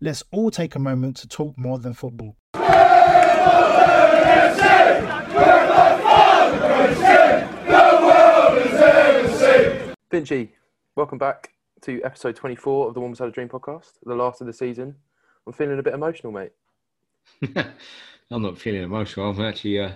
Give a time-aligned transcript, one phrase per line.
[0.00, 2.36] Let's all take a moment to talk more than football.
[10.10, 10.50] Finchy,
[10.96, 11.50] welcome back
[11.82, 14.94] to episode 24 of the Wombles Had a Dream podcast, the last of the season.
[15.46, 16.52] I'm feeling a bit emotional, mate.
[18.30, 19.30] I'm not feeling emotional.
[19.30, 19.92] I'm actually, uh,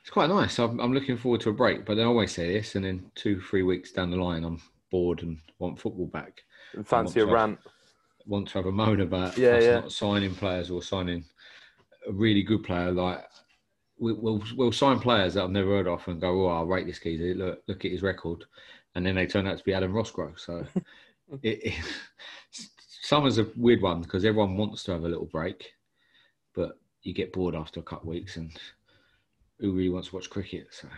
[0.00, 0.58] it's quite nice.
[0.58, 3.40] I'm, I'm looking forward to a break, but I always say this, and then two,
[3.40, 6.42] three weeks down the line, I'm bored and want football back.
[6.74, 7.58] And fancy a want to have- rant.
[8.26, 9.80] Want to have a moan about Yeah, us yeah.
[9.80, 11.24] not signing players or signing
[12.08, 12.90] a really good player.
[12.92, 13.24] Like
[13.98, 16.86] we, we'll we'll sign players that I've never heard of and go, oh, I'll rate
[16.86, 17.34] this geezer.
[17.34, 18.44] Look, look at his record,
[18.94, 20.38] and then they turn out to be Adam Rosgrove.
[20.38, 20.64] So
[21.42, 21.74] it, it,
[23.02, 25.72] summer's a weird one because everyone wants to have a little break,
[26.54, 28.50] but you get bored after a couple of weeks, and
[29.58, 30.68] who really wants to watch cricket?
[30.70, 30.88] So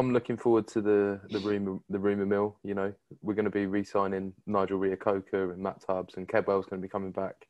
[0.00, 2.56] I'm looking forward to the the rumour the rumour mill.
[2.64, 6.80] You know, we're going to be re-signing Nigel Reo-Coker and Matt Tubbs, and Kedwell's going
[6.80, 7.46] to be coming back.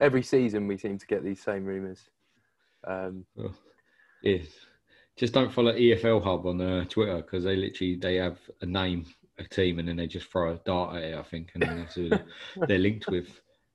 [0.00, 2.00] Every season, we seem to get these same rumours.
[2.84, 3.52] Um, oh,
[4.22, 4.38] yeah,
[5.14, 9.04] just don't follow EFL Hub on uh, Twitter because they literally they have a name,
[9.38, 11.18] a team, and then they just throw a dart at it.
[11.18, 12.08] I think, and then that's who
[12.66, 13.28] they're linked with.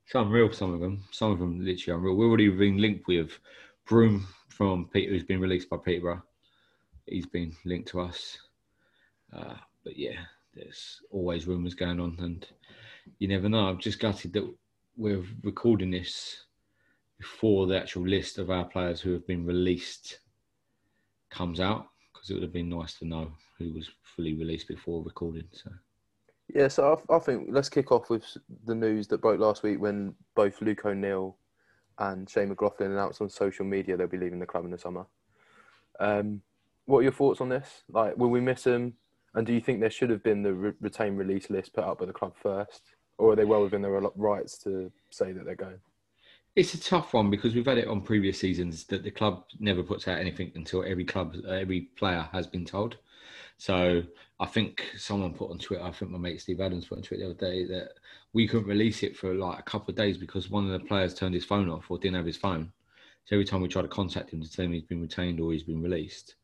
[0.06, 2.16] Some real, some of them, some of them literally unreal.
[2.16, 3.38] We've already been linked with
[3.86, 6.24] Broom from Peter, who's been released by Peterborough.
[7.06, 8.38] He's been linked to us.
[9.32, 10.18] Uh, but yeah,
[10.54, 12.46] there's always rumours going on, and
[13.18, 13.66] you never know.
[13.66, 14.48] I'm just gutted that
[14.96, 16.44] we're recording this
[17.18, 20.20] before the actual list of our players who have been released
[21.30, 25.02] comes out, because it would have been nice to know who was fully released before
[25.02, 25.46] recording.
[25.52, 25.70] So
[26.54, 28.24] yeah, so I, I think let's kick off with
[28.64, 31.36] the news that broke last week when both Luke O'Neill
[31.98, 35.06] and Shane McLaughlin announced on social media they'll be leaving the club in the summer.
[35.98, 36.42] Um,
[36.86, 37.82] what are your thoughts on this?
[37.90, 38.94] Like, will we miss them?
[39.34, 41.98] And do you think there should have been the re- retain release list put up
[41.98, 42.82] by the club first,
[43.18, 45.78] or are they well within their rights to say that they're going?
[46.54, 49.82] It's a tough one because we've had it on previous seasons that the club never
[49.82, 52.96] puts out anything until every club, uh, every player has been told.
[53.58, 54.02] So
[54.40, 57.24] I think someone put on Twitter, I think my mate Steve Adams put on Twitter
[57.24, 57.90] the other day that
[58.32, 61.12] we couldn't release it for like a couple of days because one of the players
[61.12, 62.72] turned his phone off or didn't have his phone.
[63.26, 65.52] So every time we tried to contact him to tell him he's been retained or
[65.52, 66.36] he's been released,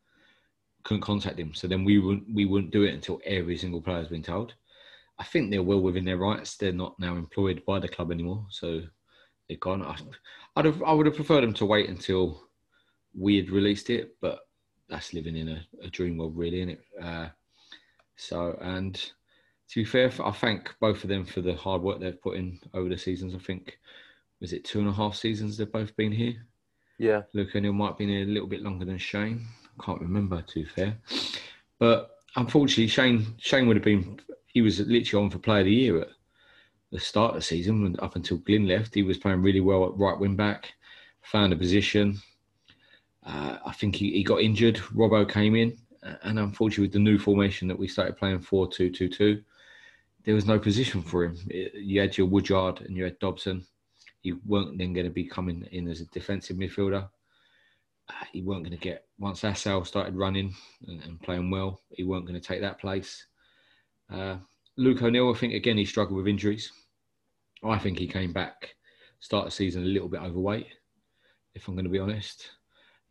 [0.84, 1.54] couldn't contact him.
[1.54, 4.54] So then we wouldn't we wouldn't do it until every single player has been told.
[5.18, 6.56] I think they're well within their rights.
[6.56, 8.82] They're not now employed by the club anymore, so
[9.48, 9.82] they're gone.
[9.82, 9.96] I,
[10.56, 12.42] I'd have I would have preferred them to wait until
[13.14, 14.40] we had released it, but
[14.88, 16.84] that's living in a, a dream world, really, isn't it?
[17.00, 17.28] Uh,
[18.16, 22.20] so, and to be fair, I thank both of them for the hard work they've
[22.20, 23.34] put in over the seasons.
[23.34, 23.78] I think
[24.40, 26.46] was it two and a half seasons they've both been here.
[26.98, 29.46] Yeah, Luke O'Neill might have been here a little bit longer than Shane.
[29.80, 30.98] Can't remember, to fair.
[31.78, 35.74] But unfortunately, Shane Shane would have been, he was literally on for player of the
[35.74, 36.08] year at
[36.90, 38.94] the start of the season, when- up until Glyn left.
[38.94, 40.72] He was playing really well at right wing back,
[41.22, 42.18] found a position.
[43.24, 44.76] Uh, I think he, he got injured.
[44.76, 45.76] Robbo came in,
[46.22, 49.42] and unfortunately, with the new formation that we started playing 4 2 2 2,
[50.24, 51.36] there was no position for him.
[51.48, 53.66] You had your Woodyard and you had Dobson.
[54.22, 57.08] He weren't then going to be coming in as a defensive midfielder.
[58.32, 60.54] He weren't going to get once Assal started running
[60.86, 61.82] and, and playing well.
[61.90, 63.26] He weren't going to take that place.
[64.12, 64.36] Uh,
[64.76, 66.72] Luke O'Neill, I think again he struggled with injuries.
[67.64, 68.74] I think he came back
[69.22, 70.66] start the season a little bit overweight,
[71.54, 72.50] if I'm going to be honest.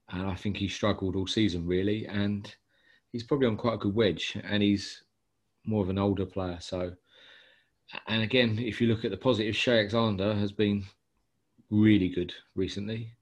[0.10, 2.06] And I think he struggled all season really.
[2.06, 2.54] And
[3.12, 5.04] he's probably on quite a good wedge, and he's
[5.66, 6.58] more of an older player.
[6.60, 6.94] So,
[8.08, 10.84] and again, if you look at the positive, Cheye Alexander has been
[11.70, 13.14] really good recently.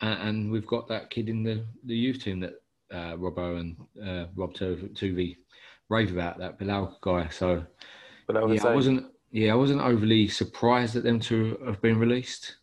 [0.00, 2.54] And, and we've got that kid in the, the youth team that
[2.92, 5.36] uh, Robbo and uh, Rob Tuvey
[5.88, 7.28] rave about that Bilal guy.
[7.28, 7.64] So
[8.26, 12.56] Bilal yeah, I wasn't yeah I wasn't overly surprised at them to have been released.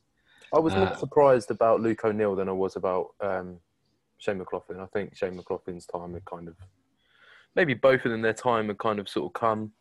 [0.53, 3.59] I was more uh, surprised about Luke O'Neill than I was about um,
[4.17, 4.79] Shane McLaughlin.
[4.79, 6.55] I think Shane McLaughlin's time had kind of,
[7.55, 9.71] maybe both of them, their time had kind of sort of come.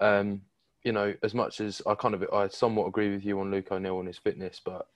[0.00, 0.42] Um,
[0.82, 3.70] you know, as much as I kind of, I somewhat agree with you on Luke
[3.70, 4.88] O'Neill and his fitness, but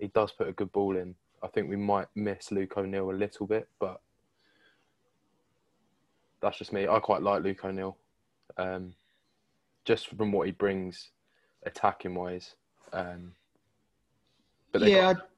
[0.00, 1.14] he does put a good ball in.
[1.42, 4.00] I think we might miss Luke O'Neill a little bit, but
[6.40, 6.88] that's just me.
[6.88, 7.96] I quite like Luke O'Neill,
[8.56, 8.94] um,
[9.84, 11.10] just from what he brings,
[11.64, 12.54] attacking wise.
[12.92, 13.32] Um,
[14.72, 15.28] but yeah, got-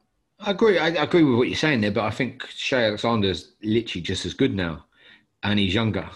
[0.41, 0.79] I, I agree.
[0.79, 4.25] I, I agree with what you're saying there, but I think Cheye Alexander's literally just
[4.27, 4.85] as good now,
[5.43, 6.09] and he's younger,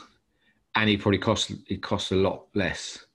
[0.75, 3.07] and he probably costs he costs a lot less.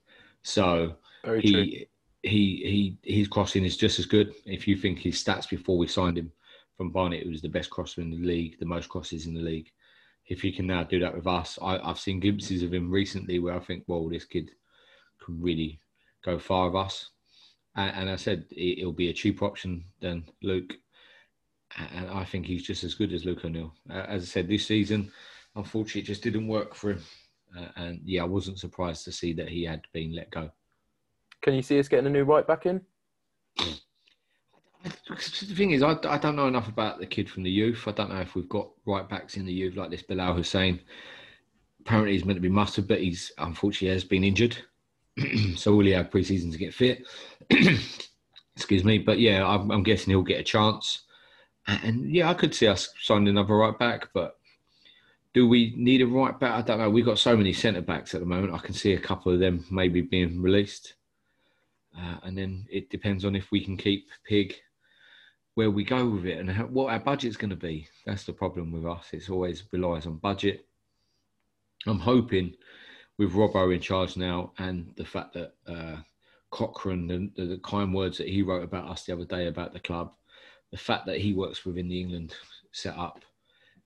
[0.42, 1.62] So very true.
[1.62, 1.86] he
[2.22, 4.34] he he his crossing is just as good.
[4.46, 6.32] If you think his stats before we signed him
[6.76, 9.40] from Barnet, it was the best crosser in the league, the most crosses in the
[9.40, 9.70] league.
[10.26, 13.38] If he can now do that with us, I, I've seen glimpses of him recently
[13.40, 14.52] where I think, well, this kid
[15.24, 15.80] can really
[16.24, 17.10] go far with us.
[17.74, 20.74] And, and I said it, it'll be a cheaper option than Luke,
[21.76, 23.74] and I think he's just as good as Luke O'Neill.
[23.90, 25.10] As I said, this season,
[25.56, 27.02] unfortunately, it just didn't work for him.
[27.58, 30.50] Uh, and yeah, I wasn't surprised to see that he had been let go.
[31.42, 32.80] Can you see us getting a new right back in?
[34.84, 37.84] The thing is, I, I don't know enough about the kid from the youth.
[37.86, 40.80] I don't know if we've got right backs in the youth like this Bilal Hussein.
[41.80, 44.56] Apparently, he's meant to be mustard, but he's unfortunately has been injured.
[45.56, 47.04] so will he have pre-season to get fit?
[48.56, 51.02] Excuse me, but yeah, I'm, I'm guessing he'll get a chance.
[51.66, 54.36] And yeah, I could see us signing another right back, but
[55.34, 56.52] do we need a right back?
[56.52, 56.90] I don't know.
[56.90, 58.54] We've got so many centre backs at the moment.
[58.54, 60.94] I can see a couple of them maybe being released.
[61.96, 64.54] Uh, and then it depends on if we can keep Pig
[65.54, 67.86] where we go with it and how, what our budget's going to be.
[68.06, 69.08] That's the problem with us.
[69.12, 70.66] It's always relies on budget.
[71.86, 72.54] I'm hoping
[73.18, 75.96] with Robbo in charge now and the fact that uh,
[76.50, 79.72] Cochrane, the, the, the kind words that he wrote about us the other day about
[79.72, 80.12] the club,
[80.70, 82.34] the fact that he works within the England
[82.72, 83.20] setup,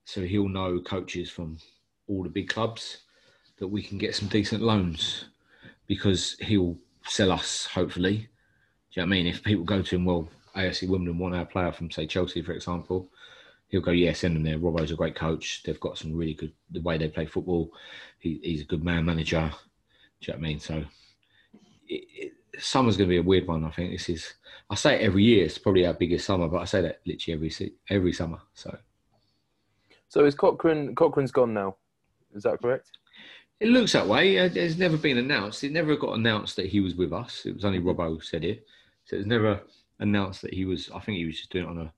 [0.04, 1.58] so he'll know coaches from
[2.06, 2.98] all the big clubs
[3.58, 5.24] that we can get some decent loans
[5.86, 6.76] because he'll
[7.08, 8.28] sell us hopefully.
[8.92, 9.26] Do you know what I mean?
[9.26, 12.52] If people go to him, well, AFC Wimbledon want our player from say Chelsea, for
[12.52, 13.10] example,
[13.68, 14.58] he'll go, yeah, send them there.
[14.58, 15.62] Robbo's a great coach.
[15.64, 17.70] They've got some really good the way they play football.
[18.18, 19.50] He, he's a good man manager.
[20.20, 20.60] Do you know what I mean?
[20.60, 20.84] So
[21.88, 23.64] it, it, summer's going to be a weird one.
[23.64, 24.34] I think this is.
[24.70, 25.44] I say it every year.
[25.44, 28.38] It's probably our biggest summer, but I say that literally every every summer.
[28.54, 28.76] So
[30.08, 30.94] So is Cochrane?
[30.94, 31.76] Cochrane's gone now.
[32.34, 32.90] Is that correct?
[33.60, 34.38] It looks that way.
[34.38, 35.64] Uh, It's never been announced.
[35.64, 37.46] It never got announced that he was with us.
[37.46, 38.66] It was only Robbo said it.
[39.04, 39.60] So it's never
[39.98, 40.90] announced that he was.
[40.94, 41.92] I think he was just doing it on a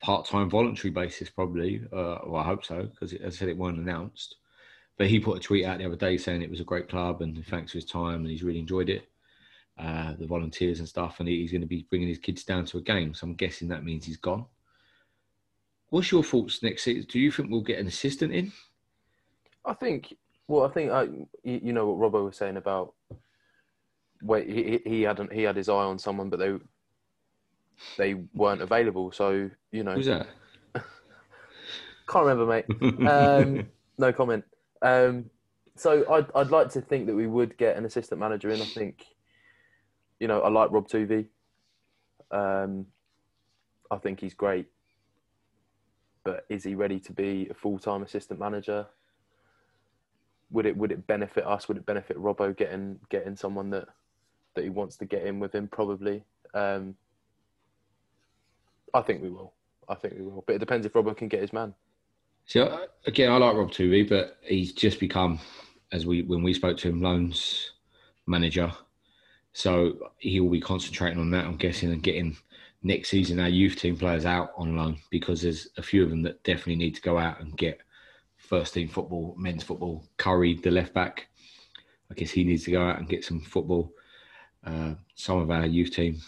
[0.00, 1.82] part-time voluntary basis, probably.
[1.92, 4.36] Uh, well, I hope so, because as I said, it weren't announced.
[4.96, 7.20] But he put a tweet out the other day saying it was a great club
[7.22, 9.08] and thanks for his time and he's really enjoyed it.
[9.76, 12.78] Uh, the volunteers and stuff, and he's going to be bringing his kids down to
[12.78, 13.12] a game.
[13.12, 14.44] So I'm guessing that means he's gone.
[15.88, 17.06] What's your thoughts next season?
[17.08, 18.52] Do you think we'll get an assistant in?
[19.64, 20.14] I think.
[20.46, 21.08] Well, I think I,
[21.42, 22.94] you know what Robbo was saying about.
[24.22, 26.54] Wait, he he- he hadn't he had his eye on someone, but they
[27.98, 29.12] they weren't available.
[29.12, 30.26] So you know, Who's that?
[32.06, 33.06] can't remember, mate.
[33.06, 33.66] Um,
[33.98, 34.44] no comment.
[34.82, 35.30] Um,
[35.76, 38.60] so I'd I'd like to think that we would get an assistant manager in.
[38.60, 39.04] I think,
[40.20, 41.26] you know, I like Rob Tuvey.
[42.30, 42.86] Um,
[43.90, 44.66] I think he's great,
[46.24, 48.86] but is he ready to be a full time assistant manager?
[50.54, 51.66] Would it would it benefit us?
[51.66, 53.88] Would it benefit Robbo getting getting someone that
[54.54, 55.66] that he wants to get in with him?
[55.66, 56.22] Probably.
[56.54, 56.94] Um,
[58.94, 59.52] I think we will.
[59.88, 60.44] I think we will.
[60.46, 61.74] But it depends if Robbo can get his man.
[62.46, 65.40] So again, I like Rob Tuvey, but he's just become,
[65.90, 67.72] as we when we spoke to him, loans
[68.26, 68.70] manager.
[69.54, 72.36] So he will be concentrating on that, I'm guessing, and getting
[72.84, 76.22] next season our youth team players out on loan because there's a few of them
[76.22, 77.80] that definitely need to go out and get
[78.48, 80.04] first team football, men's football.
[80.16, 81.28] Curry, the left back,
[82.10, 83.92] I guess he needs to go out and get some football.
[84.64, 86.20] Uh, some of our youth team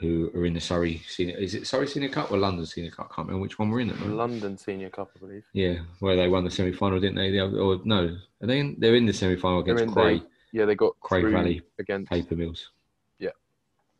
[0.00, 3.08] who are in the Surrey Senior, is it Surrey Senior Cup or London Senior Cup?
[3.10, 4.06] I can't remember which one we're in at the.
[4.06, 5.44] London Senior Cup, I believe.
[5.52, 7.30] Yeah, where they won the semi final, didn't they?
[7.30, 8.60] The other, or no, are they?
[8.60, 11.62] In, they're in the semi final against Cray the- Yeah, they got Craig through Valley
[11.78, 12.10] against.
[12.10, 12.70] Paper Mills.
[13.18, 13.30] Yeah.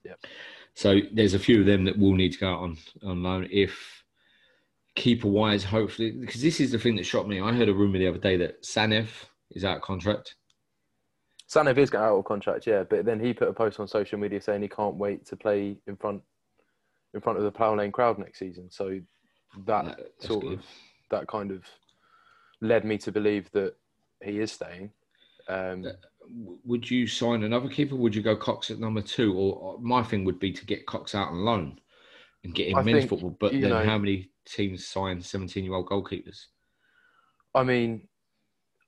[0.05, 0.15] Yeah.
[0.75, 3.49] So there's a few of them that will need to go out on on loan
[3.51, 4.04] if
[4.95, 7.41] keeper wise, hopefully, because this is the thing that shocked me.
[7.41, 9.09] I heard a rumor the other day that Tzanev
[9.51, 10.37] is out of contract.
[11.51, 14.41] Tzanev is out of contract, yeah, but then he put a post on social media
[14.41, 16.23] saying he can't wait to play in front
[17.13, 18.71] in front of the Plough Lane crowd next season.
[18.71, 18.99] So
[19.67, 20.53] that sort good.
[20.55, 20.65] of
[21.11, 21.63] that kind of
[22.61, 23.75] led me to believe that
[24.23, 24.91] he is staying.
[25.49, 25.87] Um,
[26.65, 27.95] Would you sign another keeper?
[27.95, 29.35] Would you go Cox at number two?
[29.35, 31.79] Or, or my thing would be to get Cox out on loan
[32.45, 33.37] and get him I men's think, football.
[33.41, 36.47] But then know- how many teams sign 17 year old goalkeepers?
[37.55, 38.09] I mean,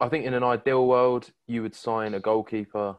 [0.00, 2.96] I think in an ideal world, you would sign a goalkeeper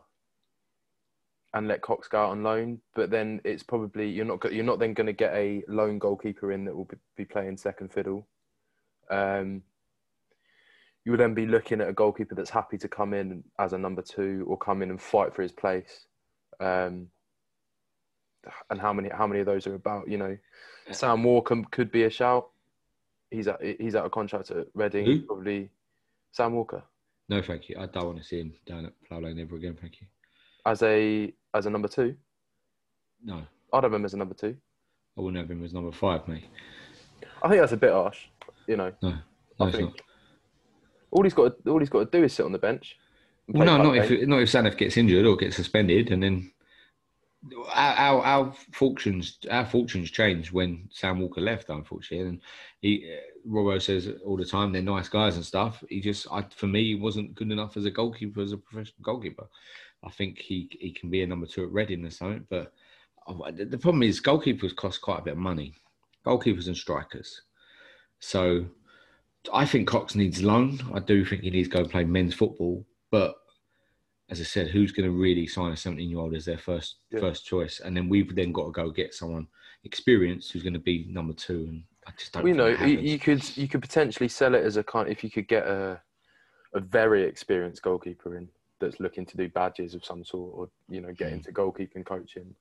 [1.54, 2.82] and let Cox go out on loan.
[2.96, 6.52] But then it's probably you're not you're not then going to get a lone goalkeeper
[6.52, 8.28] in that will be- be playing second fiddle.
[9.10, 9.64] Um,
[11.06, 13.78] you would then be looking at a goalkeeper that's happy to come in as a
[13.78, 16.08] number two or come in and fight for his place.
[16.60, 17.08] Um,
[18.70, 20.08] and how many how many of those are about?
[20.08, 20.38] You know,
[20.92, 22.50] Sam Walker could be a shout.
[23.32, 25.06] He's out, he's out of contract at Reading.
[25.06, 25.22] Who?
[25.22, 25.70] Probably
[26.32, 26.82] Sam Walker
[27.28, 27.76] No, thank you.
[27.78, 29.78] I don't want to see him down at Plough Lane ever again.
[29.80, 30.08] Thank you.
[30.66, 32.16] as a as a number two.
[33.24, 33.42] No,
[33.74, 34.56] I'd have him as a number two.
[35.18, 36.46] I wouldn't have him as number five, mate.
[37.44, 38.26] I think that's a bit harsh.
[38.68, 39.10] You know, No,
[39.60, 40.02] no, I think not.
[41.12, 42.96] all he's got to, all he's got to do is sit on the bench.
[43.50, 46.52] Well, no, not back if not if Tzanev gets injured or gets suspended, and then
[47.74, 51.70] our, our, fortunes our fortunes changed when Sam Walker left.
[51.70, 52.42] Unfortunately, and
[52.82, 55.84] he uh, Robbo says all the time they're nice guys and stuff.
[55.90, 59.02] He just, I, for me, he wasn't good enough as a goalkeeper, as a professional
[59.04, 59.48] goalkeeper.
[60.04, 62.74] I think he he can be a number two at Reading or something, but
[63.28, 65.74] uh, the the problem is goalkeepers cost quite a bit of money,
[66.26, 67.42] goalkeepers and strikers.
[68.20, 68.66] So
[69.54, 70.80] I think Cox needs loan.
[70.94, 73.36] I do think he needs to go play men's football, but
[74.30, 76.98] as I said, who's going to really sign a 17 year old as their first
[77.12, 77.20] Yeah.
[77.20, 77.80] first choice?
[77.80, 79.48] And then we've then got to go get someone
[79.84, 81.66] experienced who's going to be number two.
[81.70, 82.44] And I just don't.
[82.44, 85.10] Well, you know, you, could you could potentially sell it as a kind.
[85.10, 86.02] If you could get a
[86.74, 91.00] a very experienced goalkeeper in that's looking to do badges of some sort, or you
[91.02, 91.14] know, Hmm.
[91.14, 92.54] get into goalkeeping coaching,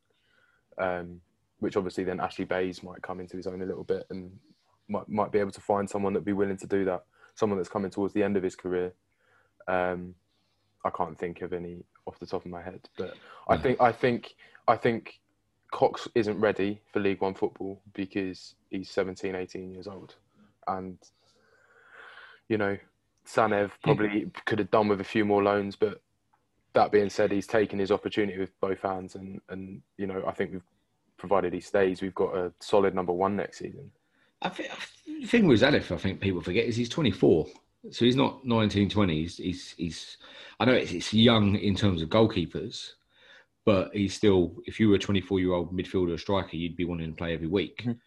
[0.79, 1.21] um,
[1.59, 4.39] which obviously then Ashley Bayes might come into his own a little bit and
[4.89, 7.05] might might be able to find someone that'd be willing to do that.
[7.35, 8.95] Someone that's coming towards the end of his career.
[9.67, 10.15] Um,
[10.85, 13.15] I can't think of any off the top of my head, but
[13.49, 14.35] I think I think
[14.69, 15.21] I think
[15.71, 20.15] Cox isn't ready for League One football because he's 17, 18 years old.
[20.69, 20.99] And,
[22.49, 22.77] you know,
[23.27, 23.83] Tzanev hmm.
[23.83, 26.01] probably could have done with a few more loans, but
[26.73, 29.15] that being said, he's taken his opportunity with both hands.
[29.15, 30.63] And, and you know, I think we've,
[31.19, 33.91] provided he stays, we've got a solid number one next season.
[34.43, 34.69] I think
[35.07, 37.47] the thing with Tzanev, I think people forget is he's 24,
[37.91, 39.15] so he's not 19, 20.
[39.15, 40.17] He's he's, he's
[40.59, 42.93] I know it's, it's young in terms of goalkeepers,
[43.65, 44.57] but he's still.
[44.67, 47.35] If you were a 24 year old midfielder or striker, you'd be wanting to play
[47.35, 47.83] every week.
[47.85, 47.99] Mhm.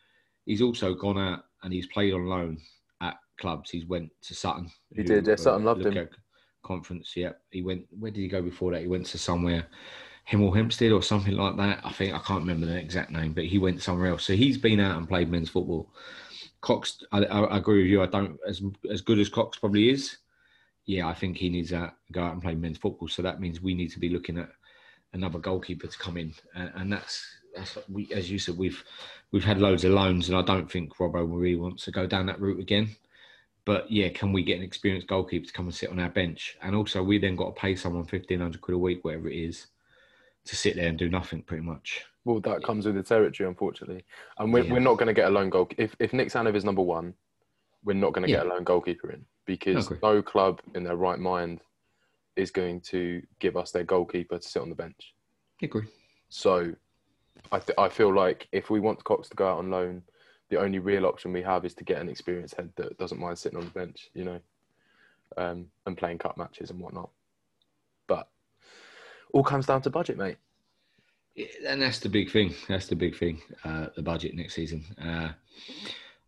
[0.45, 2.57] He's also gone out and he's played on loan
[3.01, 3.69] at clubs.
[3.69, 4.69] He's went to Sutton.
[4.95, 6.09] He did, yeah, Sutton loved him.
[6.63, 7.33] Conference, yeah.
[7.51, 7.85] He went.
[7.97, 8.81] Where did he go before that?
[8.81, 9.67] He went to somewhere.
[10.29, 11.81] Hemel Hempstead or something like that.
[11.83, 14.25] I think I can't remember the exact name, but he went somewhere else.
[14.25, 15.89] So he's been out and played men's football.
[16.61, 18.01] Cox, I, I, agree with you.
[18.01, 18.61] I don't as
[18.91, 20.17] as good as Cox probably is.
[20.85, 23.07] Yeah, I think he needs to go out and play men's football.
[23.07, 24.49] So that means we need to be looking at
[25.13, 27.25] another goalkeeper to come in, and, and that's
[27.55, 28.83] that's we, as you said, we've
[29.31, 32.25] we've had loads of loans, and I don't think Robbo really wants to go down
[32.25, 32.89] that route again.
[33.65, 36.57] But yeah, can we get an experienced goalkeeper to come and sit on our bench?
[36.61, 39.37] And also, we then got to pay someone fifteen hundred quid a week, whatever it
[39.37, 39.67] is,
[40.45, 42.05] to sit there and do nothing, pretty much.
[42.25, 44.03] Well, that comes with the territory, unfortunately.
[44.37, 44.73] And we're, Yeah.
[44.73, 45.69] we're not going to get a lone goal.
[45.77, 47.13] If, if Nik Tzanev is number one,
[47.83, 48.53] we're not going to get a Yeah.
[48.53, 51.61] lone goalkeeper in because no club in their right mind
[52.35, 55.13] is going to give us their goalkeeper to sit on the bench.
[55.61, 55.87] Agree.
[56.29, 56.73] So
[57.51, 60.03] I, th- I feel like if we want Cox to go out on loan,
[60.49, 63.37] the only real option we have is to get an experienced head that doesn't mind
[63.37, 64.39] sitting on the bench, you know,
[65.37, 67.09] um, and playing cup matches and whatnot.
[69.33, 70.37] All comes down to budget, mate.
[71.35, 72.53] Yeah, and that's the big thing.
[72.67, 73.41] That's the big thing.
[73.63, 74.83] Uh, the budget next season.
[75.01, 75.29] Uh,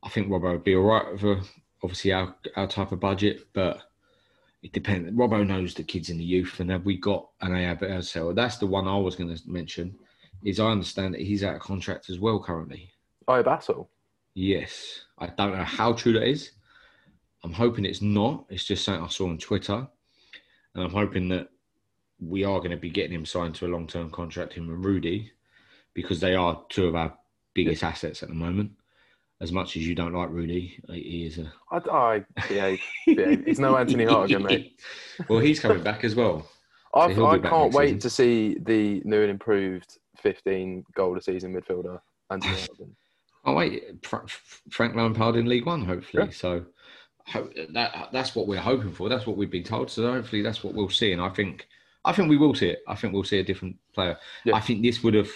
[0.04, 1.42] I think Robbo would be all right for
[1.84, 3.82] obviously our our type of budget, but
[4.64, 5.12] it depends.
[5.12, 8.04] Robbo knows the kids in the youth, and have we got an AAB?
[8.04, 9.96] So that's the one I was going to mention.
[10.44, 12.90] Is I understand that he's out of contract as well currently.
[13.28, 13.88] Oh, Bassel.
[14.34, 16.52] Yes, I don't know how true that is.
[17.44, 18.46] I'm hoping it's not.
[18.50, 19.88] It's just something I saw on Twitter,
[20.74, 21.50] and I'm hoping that
[22.22, 25.32] we are going to be getting him signed to a long-term contract, him and Rudy,
[25.94, 27.14] because they are two of our
[27.54, 28.72] biggest assets at the moment.
[29.42, 31.52] As much as you don't like Rudy, he is a.
[31.72, 33.44] I, I behave, behave.
[33.44, 34.80] He's no Anthony Hartigan, mate.
[35.30, 36.48] well, he's coming back as well.
[36.94, 38.00] I, he'll I can't wait season.
[38.02, 42.00] to see the new and improved 15 goal a season midfielder,
[42.30, 42.96] Anthony Hartigan.
[43.44, 44.28] Oh wait, Fra-
[44.70, 46.32] Frank Lampard in League One, hopefully.
[46.32, 46.66] So
[47.26, 49.10] ho- that that's what we're hoping for.
[49.10, 49.90] That's what we've been told.
[49.90, 51.14] So hopefully that's what we'll see.
[51.14, 51.68] And I think
[52.04, 52.80] I think we will see it.
[52.88, 54.18] I think we'll see a different player.
[54.46, 54.56] Yeah.
[54.56, 55.30] I think this would have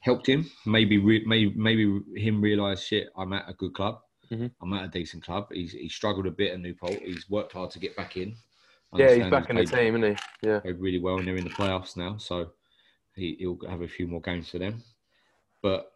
[0.00, 0.50] helped him.
[0.66, 3.08] Maybe re- maybe maybe him realise shit.
[3.16, 4.00] I'm at a good club.
[4.30, 4.50] Mhm.
[4.60, 5.48] I'm at a decent club.
[5.52, 7.00] He's he struggled a bit at Newport.
[7.02, 8.34] He's worked hard to get back in.
[8.94, 10.48] Yeah, he's back in the team, isn't he?
[10.48, 10.60] Yeah.
[10.60, 12.18] played really well and they're in the playoffs now.
[12.18, 12.50] So
[13.14, 14.82] he, he'll have a few more games for them.
[15.62, 15.90] But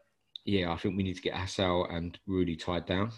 [0.47, 3.11] yeah, I think we need to get Assal and Rudy tied down.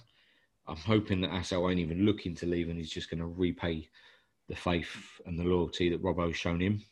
[0.67, 3.88] I'm hoping that Assal ain't even looking to leave and he's just going to repay
[4.49, 6.83] the faith and the loyalty that Robbo's shown him.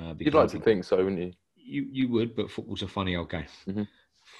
[0.00, 1.32] Uh, You'd like to think so, wouldn't you?
[1.56, 3.46] you, you would, but football's a funny old game.
[3.68, 3.86] Mhm.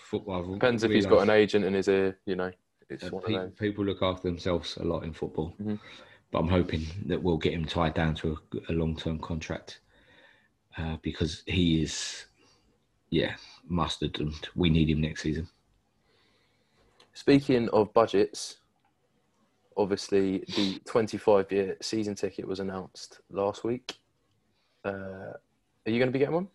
[0.05, 2.51] Football Depends if he's got an agent in his ear, you know.
[2.89, 5.79] It's uh, one of pe- people look after themselves a lot in football, Mhm.
[6.31, 8.39] but I'm hoping that we'll get him tied down to
[8.69, 9.81] a, a long-term contract
[10.79, 12.27] uh, because he is,
[13.11, 13.37] yeah,
[13.69, 15.49] mustard, and we need him next season.
[17.15, 18.59] Speaking of budgets,
[19.77, 23.95] obviously the 25 year season ticket was announced last week.
[24.85, 24.91] Uh,
[25.35, 26.49] are you going to be getting one?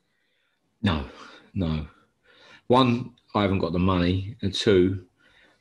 [0.82, 1.06] No,
[1.54, 1.88] no.
[2.68, 5.06] One, I haven't got the money, and two,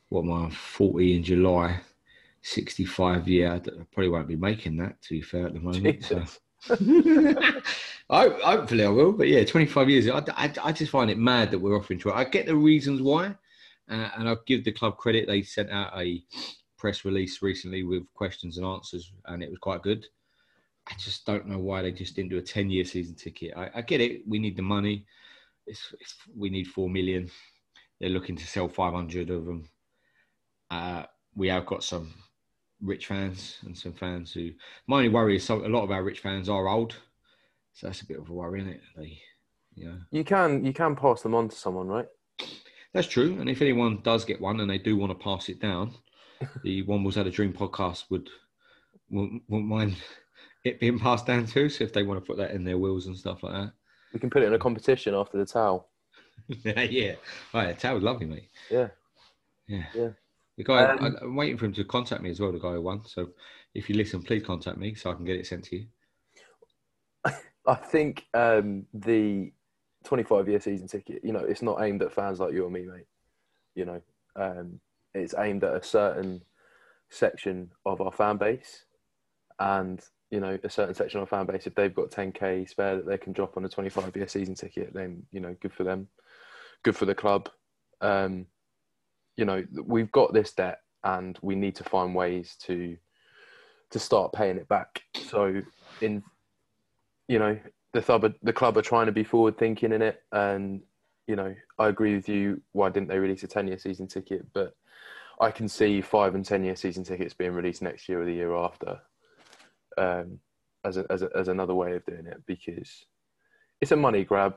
[0.09, 1.79] what I 40 in July,
[2.41, 3.53] 65 year.
[3.53, 5.01] I probably won't be making that.
[5.03, 6.03] To be fair, at the moment.
[6.03, 6.23] so-
[8.09, 10.09] I, hopefully I will, but yeah, 25 years.
[10.09, 12.13] I, I, I just find it mad that we're offering to.
[12.13, 13.27] I get the reasons why,
[13.89, 15.27] uh, and I'll give the club credit.
[15.27, 16.23] They sent out a
[16.77, 20.05] press release recently with questions and answers, and it was quite good.
[20.89, 23.53] I just don't know why they just didn't do a 10 year season ticket.
[23.57, 24.21] I, I get it.
[24.27, 25.05] We need the money.
[25.65, 27.29] It's, it's, we need 4 million.
[27.99, 29.69] They're looking to sell 500 of them.
[30.71, 31.03] Uh,
[31.35, 32.13] we have got some
[32.81, 34.51] rich fans and some fans who.
[34.87, 36.95] My only worry is some, a lot of our rich fans are old.
[37.73, 38.81] So that's a bit of a worry, isn't it?
[38.95, 39.19] They,
[39.75, 42.07] you know, You can you can pass them on to someone, right?
[42.93, 43.37] that's true.
[43.39, 45.93] And if anyone does get one and they do want to pass it down,
[46.63, 48.29] the Wombles Had a Dream podcast would
[49.09, 49.95] wouldn't, wouldn't mind
[50.63, 51.69] it being passed down to.
[51.69, 53.71] So if they want to put that in their wills and stuff like that,
[54.13, 55.89] We can put it in a competition after the towel.
[56.63, 57.15] yeah, yeah.
[57.53, 58.49] All right, Tal would love you, mate.
[58.69, 58.89] Yeah.
[59.67, 59.85] Yeah.
[59.93, 60.09] Yeah.
[60.57, 62.51] The guy, Um, I, I'm waiting for him to contact me as well.
[62.51, 63.05] The guy who won.
[63.05, 63.29] So
[63.73, 65.85] if you listen, please contact me so I can get it sent to you.
[67.67, 69.51] I think um, the
[70.05, 72.85] 25 year season ticket, you know, it's not aimed at fans like you or me,
[72.85, 73.07] mate.
[73.75, 74.01] You know,
[74.35, 74.79] um,
[75.17, 76.41] it's aimed at a certain
[77.09, 78.85] section of our fan base.
[79.59, 82.97] And, you know, a certain section of our fan base, if they've got 10k spare
[82.97, 85.83] that they can drop on a 25 year season ticket, then, you know, good for
[85.83, 86.07] them.
[86.83, 87.49] Good for the club.
[88.01, 88.45] Um,
[89.35, 92.97] you know, we've got this debt and we need to find ways to
[93.89, 95.01] to start paying it back.
[95.29, 95.61] So
[96.01, 96.21] in
[97.27, 97.57] you know,
[97.93, 100.81] the club are, the club are trying to be forward thinking in it, and
[101.27, 102.61] you know, I agree with you.
[102.71, 104.45] Why didn't they release a ten year season ticket?
[104.53, 104.73] But
[105.39, 108.33] I can see five and ten year season tickets being released next year or the
[108.33, 108.99] year after,
[109.97, 110.39] um,
[110.83, 113.05] as a, as a, as another way of doing it because
[113.81, 114.55] it's a money grab.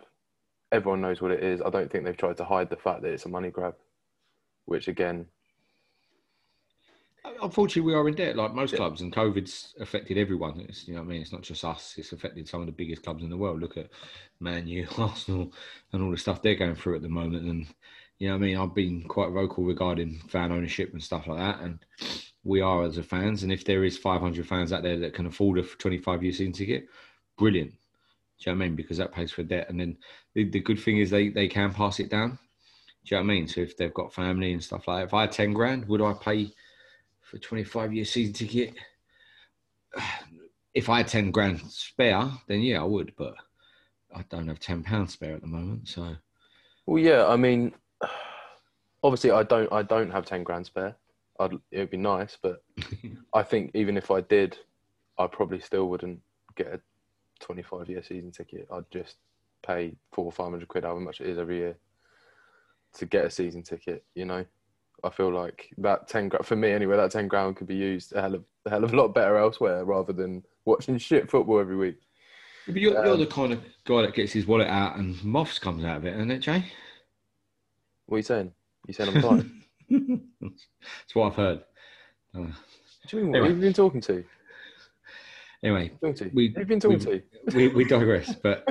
[0.72, 1.60] Everyone knows what it is.
[1.60, 3.74] I don't think they've tried to hide the fact that it's a money grab,
[4.66, 5.26] which again,
[7.42, 10.60] Unfortunately, we are in debt, like most clubs, and COVID's affected everyone.
[10.60, 12.72] It's, you know, what I mean, it's not just us; it's affected some of the
[12.72, 13.60] biggest clubs in the world.
[13.60, 13.90] Look at
[14.40, 15.52] Man U, Arsenal,
[15.92, 17.44] and all the stuff they're going through at the moment.
[17.44, 17.66] And
[18.20, 21.60] you know, I mean, I've been quite vocal regarding fan ownership and stuff like that.
[21.64, 21.80] And
[22.44, 23.42] we are as a fans.
[23.42, 26.52] And if there is 500 fans out there that can afford a 25 year season
[26.52, 26.86] ticket,
[27.36, 27.72] brilliant.
[27.72, 27.76] Do
[28.50, 28.76] you know what I mean?
[28.76, 29.68] Because that pays for debt.
[29.68, 29.96] And then
[30.34, 32.38] the, the good thing is they they can pass it down.
[33.04, 33.48] Do you know what I mean?
[33.48, 36.00] So if they've got family and stuff like that, if I had 10 grand, would
[36.00, 36.52] I pay?
[37.30, 38.74] for a 25 year season ticket.
[40.74, 43.34] If I had 10 grand spare, then yeah, I would, but
[44.14, 45.88] I don't have 10 pounds spare at the moment.
[45.88, 46.16] So,
[46.86, 47.72] Well, yeah, I mean,
[49.02, 50.96] obviously, I don't, I don't have ten grand spare.
[51.38, 52.62] I'd, it'd be nice, but
[53.34, 54.58] I think even if I did,
[55.18, 56.20] I probably still wouldn't
[56.56, 56.80] get a
[57.40, 58.68] twenty-five year season ticket.
[58.72, 59.16] I'd just
[59.66, 61.76] pay four or five hundred quid, however much it is every year,
[62.94, 64.04] to get a season ticket.
[64.14, 64.44] You know,
[65.02, 66.96] I feel like that ten grand for me anyway.
[66.96, 69.38] That ten grand could be used a hell of a hell of a lot better
[69.38, 71.96] elsewhere rather than watching shit football every week.
[72.66, 75.58] but you're, you're Um, the kind of guy that gets his wallet out and moths
[75.58, 76.66] comes out of it, isn't it, Jay?
[78.06, 78.52] What are you saying?
[78.86, 79.50] You said I'm tired?
[80.40, 81.58] That's what I've heard.
[82.34, 82.50] Uh, What
[83.08, 83.34] do you mean?
[83.34, 83.48] Anyway.
[83.48, 84.24] Who have you been talking to?
[85.62, 86.30] anyway, to?
[86.32, 88.64] we, have been talking we- we, we digress, but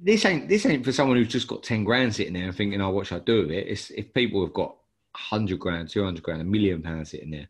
[0.00, 2.80] this ain't this ain't for someone who's just got 10 grand sitting there and thinking,
[2.80, 3.66] oh, what should I do with it?
[3.68, 4.76] It's if people have got
[5.30, 7.48] 100 grand, 200 grand, a million pounds sitting there.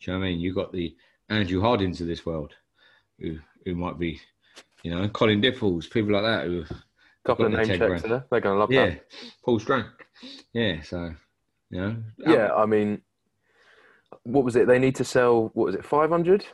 [0.00, 0.40] Do you know what I mean?
[0.40, 0.96] You've got the
[1.28, 2.54] Andrew Hardins of this world
[3.18, 4.20] who, who might be,
[4.82, 6.64] you know, Colin Diffles, people like that who,
[7.24, 8.02] couple of name checks grand.
[8.04, 8.24] there.
[8.30, 9.04] They're going to love yeah, that.
[9.44, 9.86] Paul Strank.
[10.52, 11.14] Yeah, so,
[11.70, 11.96] you know.
[12.18, 13.02] Yeah, I mean,
[14.22, 14.66] what was it?
[14.66, 16.46] They need to sell, what was it, 500?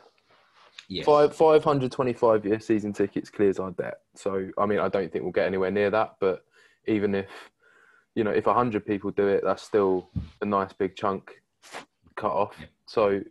[0.87, 1.03] yeah.
[1.03, 4.01] Five, 525 year season tickets clears our debt.
[4.15, 6.15] So, I mean, I don't think we'll get anywhere near that.
[6.19, 6.45] But
[6.87, 7.29] even if,
[8.13, 10.09] you know, if 100 people do it, that's still
[10.41, 11.41] a nice big chunk
[12.15, 12.55] cut off.
[12.59, 12.67] Yeah.
[12.85, 13.21] So,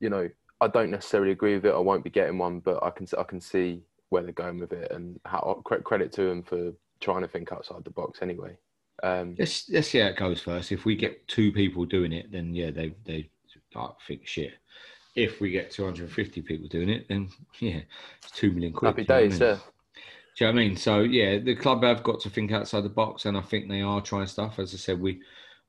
[0.00, 0.28] you know,
[0.60, 1.74] I don't necessarily agree with it.
[1.74, 4.72] I won't be getting one, but I can I can see where they're going with
[4.72, 8.20] it, and how credit to them for trying to think outside the box.
[8.22, 8.56] Anyway,
[9.02, 10.72] um, Let's let's see how it goes first.
[10.72, 13.30] If we get two people doing it, then yeah, they they
[13.74, 14.54] like, think shit.
[15.14, 17.28] If we get 250 people doing it, then
[17.60, 17.80] yeah,
[18.22, 18.90] it's two million quid.
[18.90, 19.40] happy do you know what I days.
[19.40, 19.56] Yeah,
[20.36, 20.76] Do you know what I mean?
[20.76, 23.82] So yeah, the club have got to think outside the box, and I think they
[23.82, 24.58] are trying stuff.
[24.58, 25.20] As I said, we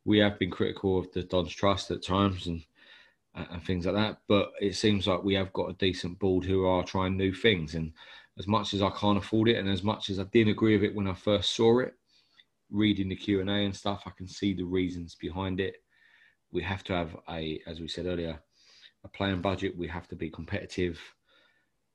[0.06, 2.64] we have been critical of the Dons Trust at times and
[3.36, 6.66] and things like that, but it seems like we have got a decent board who
[6.66, 7.76] are trying new things.
[7.76, 7.94] And
[8.38, 10.84] as much as I can't afford it, and as much as I didn't agree with
[10.84, 11.94] it when I first saw it,
[12.72, 15.76] reading the Q and A and stuff, I can see the reasons behind it.
[16.52, 18.40] We have to have a, as we said earlier,
[19.04, 19.78] a playing budget.
[19.78, 21.00] We have to be competitive,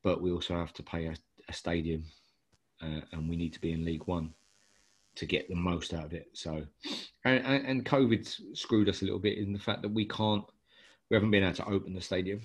[0.03, 1.15] but we also have to pay a,
[1.49, 2.05] a stadium
[2.83, 4.35] uh, and we need to be in League One
[5.17, 6.29] to get the most out of it.
[6.33, 6.65] So,
[7.25, 10.45] and, and, COVID's screwed us a little bit in the fact that we can't,
[11.09, 12.41] we haven't been able to open the stadium.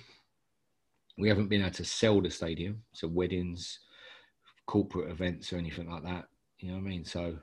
[1.17, 3.79] We haven't been able to sell the stadium, so weddings,
[4.67, 6.25] corporate events, or anything like that.
[6.59, 7.05] You know what I mean?
[7.05, 7.37] So,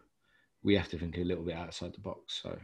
[0.66, 2.40] we have to think a little bit outside the box.
[2.42, 2.58] So,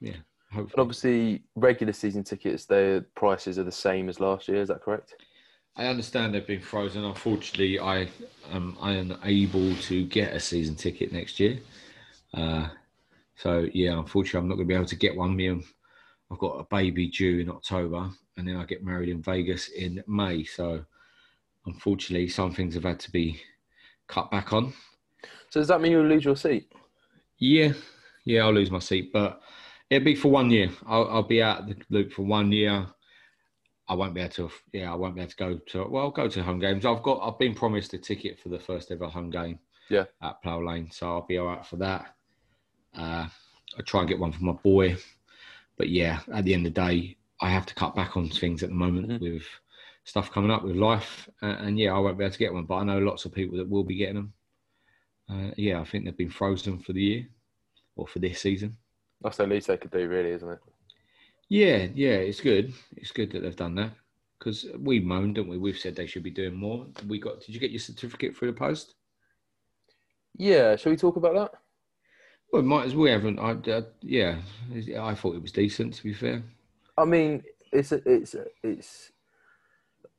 [0.00, 0.14] yeah,
[0.52, 4.62] and obviously regular season tickets, their prices are the same as last year.
[4.62, 5.16] Is that correct?
[5.76, 7.04] I understand they've been frozen.
[7.04, 8.08] Unfortunately, I
[8.52, 11.58] am I am able to get a season ticket next year.
[12.32, 12.68] Uh,
[13.34, 15.34] so yeah, unfortunately, I'm not going to be able to get one.
[15.34, 19.68] Me I've got a baby due in October, and then I get married in Vegas
[19.68, 20.44] in May.
[20.44, 20.84] So
[21.66, 23.40] unfortunately, some things have had to be
[24.06, 24.72] cut back on.
[25.50, 26.70] So does that mean you'll lose your seat?
[27.38, 27.72] Yeah,
[28.24, 29.40] yeah, I'll lose my seat, but
[29.90, 30.70] it'll be for one year.
[30.86, 32.86] I'll, I'll be out of the loop for one year.
[33.86, 34.50] I won't be able to.
[34.72, 35.84] Yeah, I won't be able to go to.
[35.84, 36.86] Well, I'll go to home games.
[36.86, 37.20] I've got.
[37.20, 39.58] I've been promised a ticket for the first ever home game.
[39.90, 40.04] Yeah.
[40.22, 42.14] At Plough Lane, so I'll be all right for that.
[42.96, 43.26] Uh,
[43.76, 44.96] I'll try and get one for my boy,
[45.76, 48.62] but yeah, at the end of the day, I have to cut back on things
[48.62, 49.20] at the moment Mhm.
[49.20, 49.42] with
[50.04, 52.64] stuff coming up with life, uh, and yeah, I won't be able to get one.
[52.64, 54.32] But I know lots of people that will be getting them.
[55.30, 57.26] Uh, yeah, I think they've been frozen for the year
[57.96, 58.76] or for this season.
[59.22, 60.58] That's the least they could do, really, isn't it?
[61.48, 62.72] Yeah, yeah, it's good.
[62.96, 63.92] It's good that they've done that
[64.38, 65.58] because we moaned, didn't we?
[65.58, 66.86] We've said they should be doing more.
[67.06, 67.40] We got.
[67.40, 68.94] Did you get your certificate through the post?
[70.36, 70.76] Yeah.
[70.76, 71.60] Shall we talk about that?
[72.52, 73.38] Well, might as we haven't.
[73.38, 74.36] I, uh, yeah,
[75.00, 75.94] I thought it was decent.
[75.94, 76.42] To be fair,
[76.96, 79.10] I mean, it's a, it's a, it's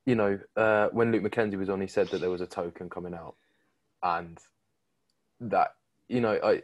[0.04, 2.90] you know uh, when Luke McKenzie was on, he said that there was a token
[2.90, 3.36] coming out,
[4.02, 4.38] and
[5.40, 5.74] that
[6.08, 6.62] you know I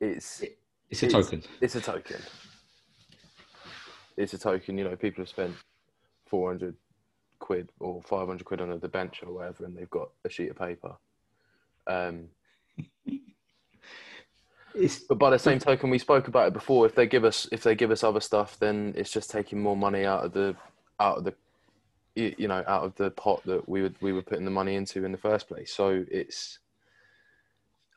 [0.00, 0.42] it's
[0.90, 1.42] it's a It's- token.
[1.60, 2.20] it's a token.
[4.16, 4.76] It's a token.
[4.78, 5.54] You know, people have spent
[6.26, 6.76] four hundred
[7.38, 10.50] quid or five hundred quid under the bench or whatever, and they've got a sheet
[10.50, 10.94] of paper.
[11.86, 12.28] Um,
[14.72, 16.86] It's But by the same token, we spoke about it before.
[16.86, 19.76] If they give us if they give us other stuff, then it's just taking more
[19.76, 20.54] money out of the
[21.00, 21.34] out of the
[22.14, 25.04] you know out of the pot that we would we were putting the money into
[25.04, 25.72] in the first place.
[25.74, 26.60] So it's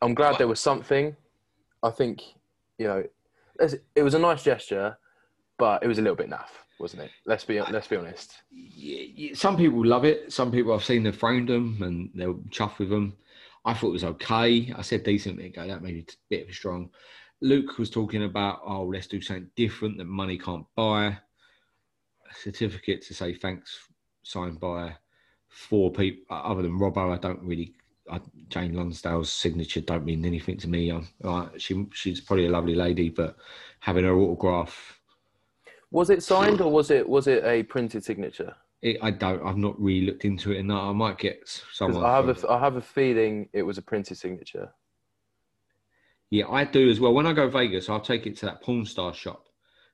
[0.04, 1.16] I'm glad there was something.
[1.82, 2.22] I think
[2.78, 3.04] you know
[3.96, 4.98] it was a nice gesture,
[5.58, 7.12] but it was a little bit naff, wasn't it?
[7.26, 8.34] Let's be let's be honest.
[9.34, 10.32] some people love it.
[10.32, 13.13] Some people I've seen have framed them and they'll chuff with them.
[13.66, 14.74] I thought it was okay.
[14.76, 15.66] I said decent ago.
[15.66, 16.89] That maybe a bit of strong.
[17.42, 21.06] Luke was talking about, oh, let's do something different that money can't buy.
[21.08, 23.88] A certificate to say thanks
[24.24, 24.96] signed by
[25.50, 27.13] four people other than Robbo.
[27.13, 27.74] I don't really.
[28.13, 30.91] I, Jane Lonsdale's signature don't mean anything to me.
[30.91, 33.36] I'm, like, she she's probably a lovely lady, but
[33.80, 34.99] having her autograph
[35.91, 38.56] Was it signed or was it was it a printed signature?
[38.84, 39.43] It, I don't.
[39.43, 42.06] I've not really looked into it and I might get someone.
[42.06, 44.71] I have a I have a feeling it was a printed signature.
[46.30, 47.13] yeah, I do as well.
[47.13, 49.47] When I go Vegas, I'll take it to that porn star shop,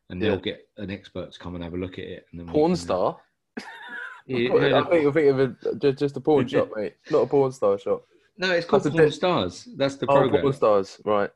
[0.10, 2.25] and they'll get an expert to come and have a look at it.
[2.32, 3.15] And then Porn can-
[4.29, 6.95] I think you're thinking of a, just, just a porn shop, mate.
[7.09, 8.05] Not a porn star shop.
[8.37, 9.67] no, it's called That's Porn Stars.
[9.75, 10.41] That's the Oh, program.
[10.41, 11.29] porn stars, right?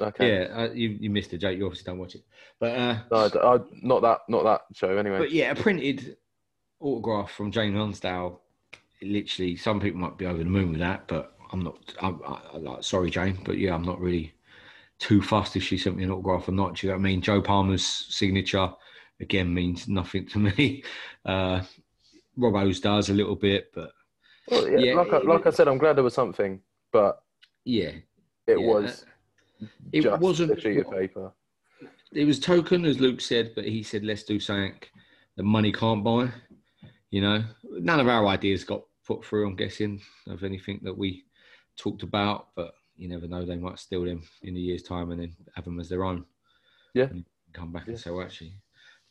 [0.00, 0.40] Okay.
[0.40, 1.56] Yeah, uh, you you missed a joke.
[1.56, 2.22] You obviously don't watch it,
[2.60, 4.96] but uh, No, I I, not that, not that show.
[4.96, 5.18] Anyway.
[5.18, 6.18] but yeah, a printed
[6.80, 8.42] autograph from Jane Lonsdale.
[9.02, 11.78] Literally, some people might be over the moon with that, but I'm not.
[12.00, 14.34] I'm, I, I, like, sorry, Jane, but yeah, I'm not really
[14.98, 16.74] too fussed if she sent me an autograph or not.
[16.76, 17.20] Do you know what I mean?
[17.22, 18.70] Joe Palmer's signature
[19.20, 20.84] again means nothing to me.
[21.24, 21.60] Uh,
[22.38, 23.92] Robbo's does a little bit, but
[24.50, 26.60] Well, yeah, yeah, like, I, like I said, I'm glad there was something,
[26.92, 27.22] but
[27.64, 27.90] yeah,
[28.46, 29.04] it Yeah, was
[29.92, 30.56] it wasn't.
[30.56, 31.32] a sheet of paper.
[32.12, 34.74] it was token, as Luke said, but he said, let's do something
[35.36, 36.28] that money can't buy.
[37.10, 41.24] You know, none of our ideas got put through, I'm guessing, of anything that we
[41.76, 45.20] talked about, but you never know, they might steal them in a year's time and
[45.20, 46.24] then have them as their own.
[46.94, 47.04] Yeah.
[47.04, 48.54] And come back and say, well, actually,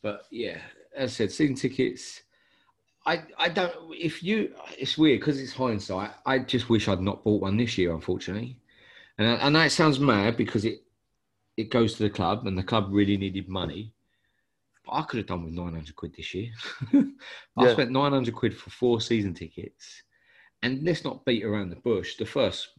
[0.03, 0.57] but yeah,
[0.95, 2.21] as I said, season tickets.
[3.05, 3.73] I, I don't.
[3.91, 6.11] If you, it's weird because it's hindsight.
[6.25, 8.57] I just wish I'd not bought one this year, unfortunately.
[9.17, 10.81] And I, I know it sounds mad because it
[11.57, 13.93] it goes to the club and the club really needed money.
[14.85, 16.49] But I could have done with nine hundred quid this year.
[16.93, 17.03] I
[17.65, 17.73] Yeah.
[17.73, 20.01] spent nine hundred quid for four season tickets,
[20.63, 22.17] and let's not beat around the bush.
[22.17, 22.69] The first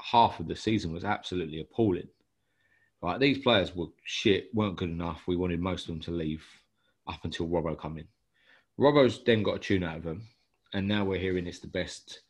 [0.00, 2.08] half of the season was absolutely appalling.
[3.02, 5.22] Right, these players were shit, weren't good enough.
[5.26, 6.44] We wanted most of them to leave
[7.06, 8.06] up until Robbo come in.
[8.80, 10.22] Robbo's then got a tune out of them,
[10.72, 12.20] and now we're hearing it's the best.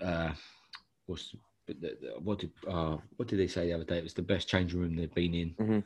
[0.00, 0.30] Uh,
[1.06, 1.34] what's
[2.22, 3.98] what did uh, what did they say the other day?
[3.98, 5.54] It was the best changing room they've been in.
[5.60, 5.84] Mhm.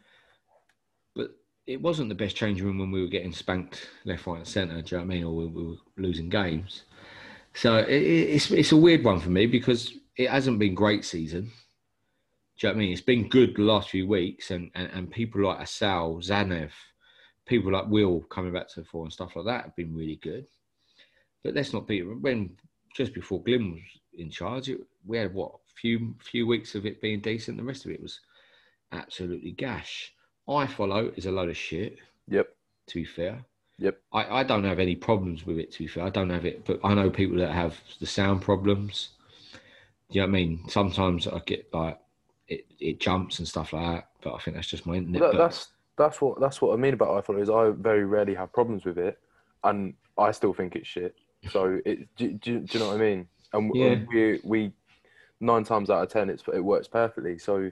[1.16, 1.30] But
[1.66, 4.80] it wasn't the best changing room when we were getting spanked left, right, and centre.
[4.82, 5.24] Do you know what I mean?
[5.24, 6.82] Or we, we were losing games.
[7.54, 11.04] So it, it- it's it's a weird one for me because it hasn't been great
[11.04, 11.44] season.
[11.44, 12.92] Do you know what I mean?
[12.92, 16.70] It's been good the last few weeks, and, and, and people like Assal, Tzanev,
[17.46, 20.16] people like Will coming back to the fore and stuff like that have been really
[20.16, 20.46] good.
[21.42, 22.56] But let's not be when
[22.94, 23.82] just before Glyn was
[24.14, 27.56] in charge, it, we had what few few weeks of it being decent.
[27.58, 28.20] The rest of it was
[28.92, 30.12] absolutely gash.
[30.48, 31.98] iFollow is a load of shit.
[32.28, 32.48] Yep.
[32.88, 33.44] To be fair,
[33.78, 33.98] Yep.
[34.12, 35.72] I, I don't have any problems with it.
[35.72, 38.42] To be fair, I don't have it, but I know people that have the sound
[38.42, 39.10] problems.
[40.10, 40.68] Do you know what I mean?
[40.68, 41.98] Sometimes I get like
[42.46, 45.22] it, it jumps and stuff like that, but I think that's just my internet.
[45.22, 48.34] That, but- that's that's what that's what I mean about iFollow is I very rarely
[48.34, 49.18] have problems with it,
[49.62, 51.14] and I still think it's shit.
[51.50, 53.28] So it do, do, do you know what I mean?
[53.52, 53.96] And Yeah.
[54.10, 54.72] we we
[55.40, 57.38] nine times out of ten it's it works perfectly.
[57.38, 57.70] So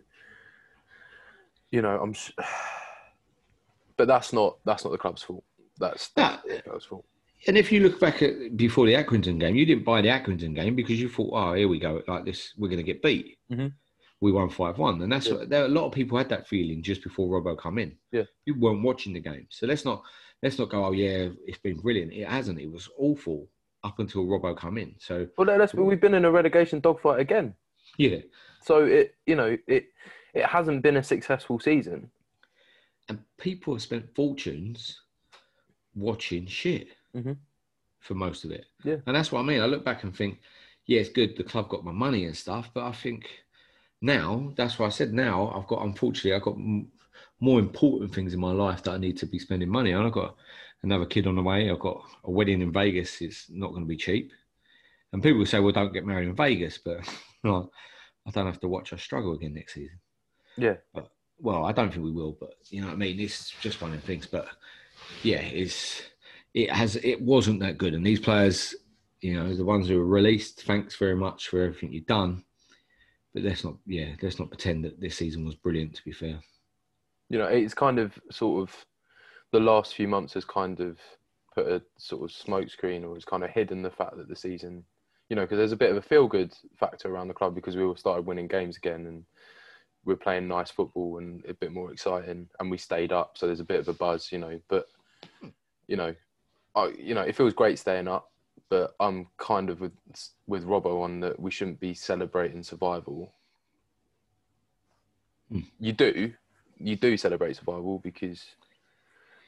[1.71, 2.15] you know I'm,
[3.97, 5.45] but that's not that's not the club's fault.
[5.79, 7.05] That's, that's the club's fault.
[7.49, 10.55] And if you look back at before the Accrington game, you didn't buy the Accrington
[10.55, 13.37] game because you thought, oh, here we go, like this, we're going to get beat.
[13.51, 13.73] Mhm.
[14.23, 15.35] We won five one, and that's Yeah.
[15.35, 15.65] what, there.
[15.65, 17.99] A lot of people had that feeling just before Robbo come in.
[18.13, 18.23] Yeah.
[18.47, 20.05] you weren't watching the game, so let's not
[20.45, 20.85] let's not go.
[20.87, 22.13] Oh yeah, it's been brilliant.
[22.13, 22.61] It hasn't.
[22.61, 23.49] It was awful
[23.83, 24.95] up until Robbo come in.
[25.01, 27.57] So Well, let's, we've been in a relegation dogfight again.
[27.99, 28.19] yeah,
[28.63, 29.87] So it you know it
[30.35, 32.09] it hasn't been a successful season.
[33.09, 35.01] and people have spent fortunes
[35.97, 37.37] watching shit Mhm.
[37.99, 38.67] for most of it.
[38.85, 38.99] Yeah.
[39.07, 39.61] And that's what I mean.
[39.61, 40.41] I look back and think,
[40.87, 43.29] yeah, it's good the club got my money and stuff, but I think
[44.03, 46.89] now, that's why I said now, I've got, unfortunately, I've got m-
[47.41, 50.05] more important things in my life that I need to be spending money on.
[50.07, 50.37] I've got
[50.83, 51.71] another kid on the way.
[51.71, 53.21] I've got a wedding in Vegas.
[53.21, 54.33] It's not going to be cheap.
[55.13, 56.99] And people say, well, don't get married in Vegas, but
[57.45, 57.71] no,
[58.27, 59.99] I don't have to watch us struggle again next season
[60.57, 60.77] Yeah.
[61.39, 63.21] well, I don't think we will, but you know what I mean.
[63.21, 64.27] It's just one of the things.
[64.27, 64.47] But
[65.23, 66.03] yeah, it's
[66.55, 68.75] it has it wasn't that good, and these players,
[69.21, 72.45] you know, the ones who were released, thanks very much for everything you've done.
[73.35, 75.95] But let's not, yeah, let's not pretend that this season was brilliant.
[75.95, 76.41] To be fair,
[77.29, 78.87] you know, it's kind of sort of
[79.53, 80.99] the last few months has kind of
[81.55, 84.85] put a sort of smokescreen or has kind of hidden the fact that the season,
[85.29, 87.77] you know, because there's a bit of a feel good factor around the club because
[87.77, 89.25] we all started winning games again and
[90.05, 93.37] we're playing nice football and a bit more exciting and we stayed up.
[93.37, 94.87] So there's a bit of a buzz, you know, but,
[95.87, 96.15] you know,
[96.75, 98.32] I, you know, it feels great staying up.
[98.73, 99.93] But I'm kind of with
[100.47, 103.35] with Robbo on that we shouldn't be celebrating survival.
[105.51, 105.61] Hmm.
[105.79, 106.33] You do,
[106.79, 108.43] you do celebrate survival because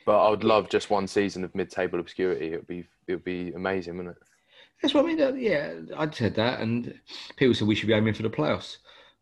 [0.05, 2.53] but I would love just one season of mid-table obscurity.
[2.53, 4.23] It would be it would be amazing, wouldn't it?
[4.83, 5.23] that's what I mean.
[5.23, 6.93] uh, Yeah, I'd said that, and
[7.37, 8.77] people said we should be aiming for the playoffs.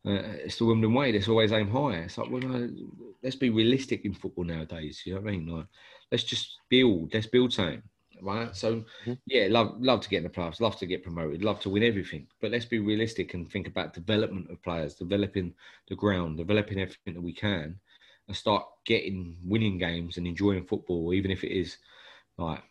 [0.04, 1.12] Uh, it's the Wimbledon way.
[1.12, 2.02] Let's always aim higher.
[2.02, 2.68] It's like, well, no,
[3.22, 5.02] let's be realistic in football nowadays.
[5.06, 5.46] You know what I mean?
[5.46, 5.66] Like,
[6.10, 7.14] let's just build.
[7.14, 7.84] Let's build something,
[8.22, 8.54] right?
[8.56, 9.18] So, Mhm.
[9.26, 11.82] yeah, love love to get in the playoffs, love to get promoted, love to win
[11.82, 12.26] everything.
[12.40, 15.54] But let's be realistic and think about development of players, developing
[15.88, 17.78] the ground, developing everything that we can,
[18.28, 21.78] and start getting winning games and enjoying football, even if it is
[22.38, 22.62] like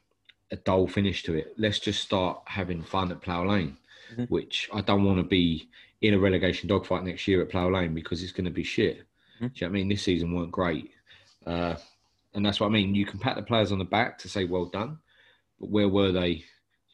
[0.51, 1.53] a dull finish to it.
[1.57, 3.77] Let's just start having fun at Plough Lane,
[4.11, 4.29] Mhm.
[4.29, 5.69] which I don't want to be
[6.01, 8.97] in a relegation dogfight next year at Plough Lane because it's going to be shit.
[8.97, 9.03] Mhm.
[9.39, 9.87] Do you know what I mean?
[9.89, 10.91] This season weren't great.
[11.45, 11.75] Uh,
[12.33, 12.95] and that's what I mean.
[12.95, 14.99] You can pat the players on the back to say well done,
[15.61, 16.27] but where were they?
[16.29, 16.43] You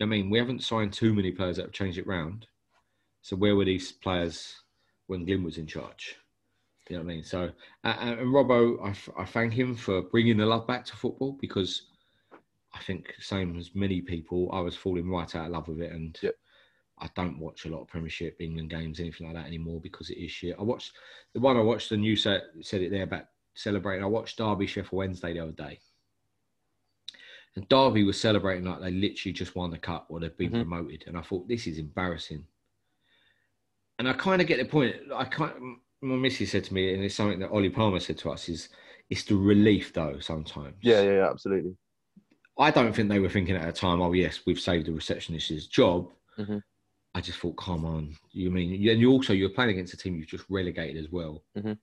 [0.01, 2.45] know I mean, we haven't signed too many players that have changed it round.
[3.23, 4.55] So where were these players
[5.07, 6.17] when Glyn was in charge?
[6.89, 7.23] You know what I mean?
[7.23, 7.49] So,
[7.83, 10.95] uh, uh, and Robbo, I, f- I thank him for bringing the love back to
[10.95, 11.87] football because
[12.73, 15.91] I think, same as many people, I was falling right out of love with it.
[15.91, 16.35] And Yep.
[16.99, 20.17] I don't watch a lot of Premiership, England games, anything like that anymore because it
[20.17, 20.55] is shit.
[20.57, 20.93] I watched
[21.33, 23.25] the one I watched, and you said, said it there about
[23.55, 24.03] celebrating.
[24.03, 25.79] I watched Derby Sheffield Wednesday the other day.
[27.57, 30.61] And Derby was celebrating like they literally just won the cup or they've been Mhm.
[30.61, 31.05] promoted.
[31.07, 32.45] And I thought, this is embarrassing.
[33.97, 34.95] And I kind of get the point.
[35.11, 38.29] I kind my missus said to me, and it's something that Ollie Palmer said to
[38.29, 38.69] us, is
[39.09, 40.19] it's the relief though.
[40.19, 41.75] Sometimes, Yeah, yeah, yeah, absolutely.
[42.59, 45.65] I don't think they were thinking at the time, oh, yes, we've saved the receptionist's
[45.65, 46.13] job.
[46.37, 46.61] Mhm.
[47.15, 48.15] I just thought, come on.
[48.33, 51.43] You mean, and you also, you're playing against a team you've just relegated as well,
[51.55, 51.79] Mhm.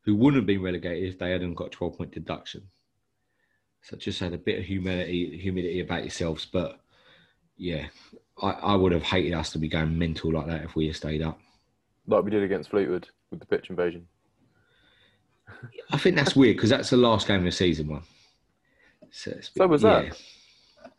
[0.00, 2.68] who wouldn't have been relegated if they hadn't got 12 point deduction.
[3.82, 6.46] So just had a bit of humility, humility about yourselves.
[6.50, 6.78] But
[7.56, 7.86] yeah,
[8.40, 10.96] I, I would have hated us to be going mental like that if we had
[10.96, 11.38] stayed up.
[12.06, 14.06] Like we did against Fleetwood with the pitch invasion.
[15.90, 18.02] I think that's weird because that's the last game of the season one.
[19.10, 20.04] So, So was that?
[20.04, 20.12] Yeah.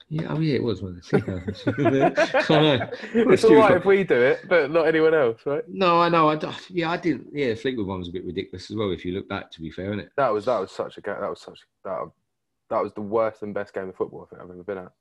[0.10, 0.82] Yeah, oh yeah, it was.
[0.84, 2.20] Wasn't it?
[2.52, 2.90] I know.
[3.32, 5.64] It's all right if we do it, but not anyone else, right?
[5.68, 6.30] No, I know.
[6.30, 7.30] I don't- yeah, I didn't.
[7.34, 8.92] Yeah, Fleetwood one was a bit ridiculous as well.
[8.92, 10.12] If you look back, to be fair, isn't it?
[10.18, 12.12] That was that was such a that was such that
[12.74, 14.92] that was the worst and best game of football I think I've ever been at.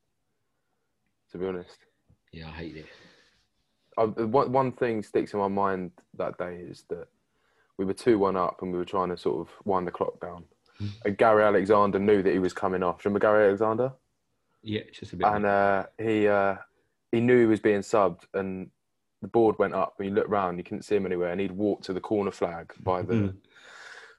[1.32, 1.78] To be honest,
[2.32, 2.86] Yeah, I hate it.
[3.96, 7.08] I, one one thing sticks in my mind that day is that
[7.78, 10.20] we were two one up and we were trying to sort of wind the clock
[10.20, 10.44] down.
[11.04, 13.04] And Gary Alexander knew that he was coming off.
[13.04, 13.92] Remember Gary Alexander?
[14.62, 15.26] Yeah, just a bit.
[15.28, 16.56] And uh, he uh,
[17.12, 18.68] he knew he was being subbed, and
[19.20, 19.94] the board went up.
[19.98, 22.32] And you looked round, you couldn't see him anywhere, and he'd walked to the corner
[22.32, 23.36] flag by the Mm.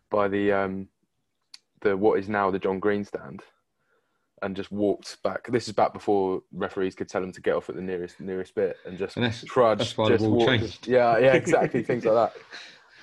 [0.09, 0.87] by the um,
[1.83, 3.43] the what is now the John Green stand,
[4.41, 5.47] and just walked back.
[5.51, 8.55] This is back before referees could tell him to get off at the nearest nearest
[8.55, 9.95] bit, and just And that's- trudged.
[9.95, 10.87] that's just walked- changed.
[10.97, 11.83] Yeah, yeah, exactly.
[11.89, 12.41] things like that.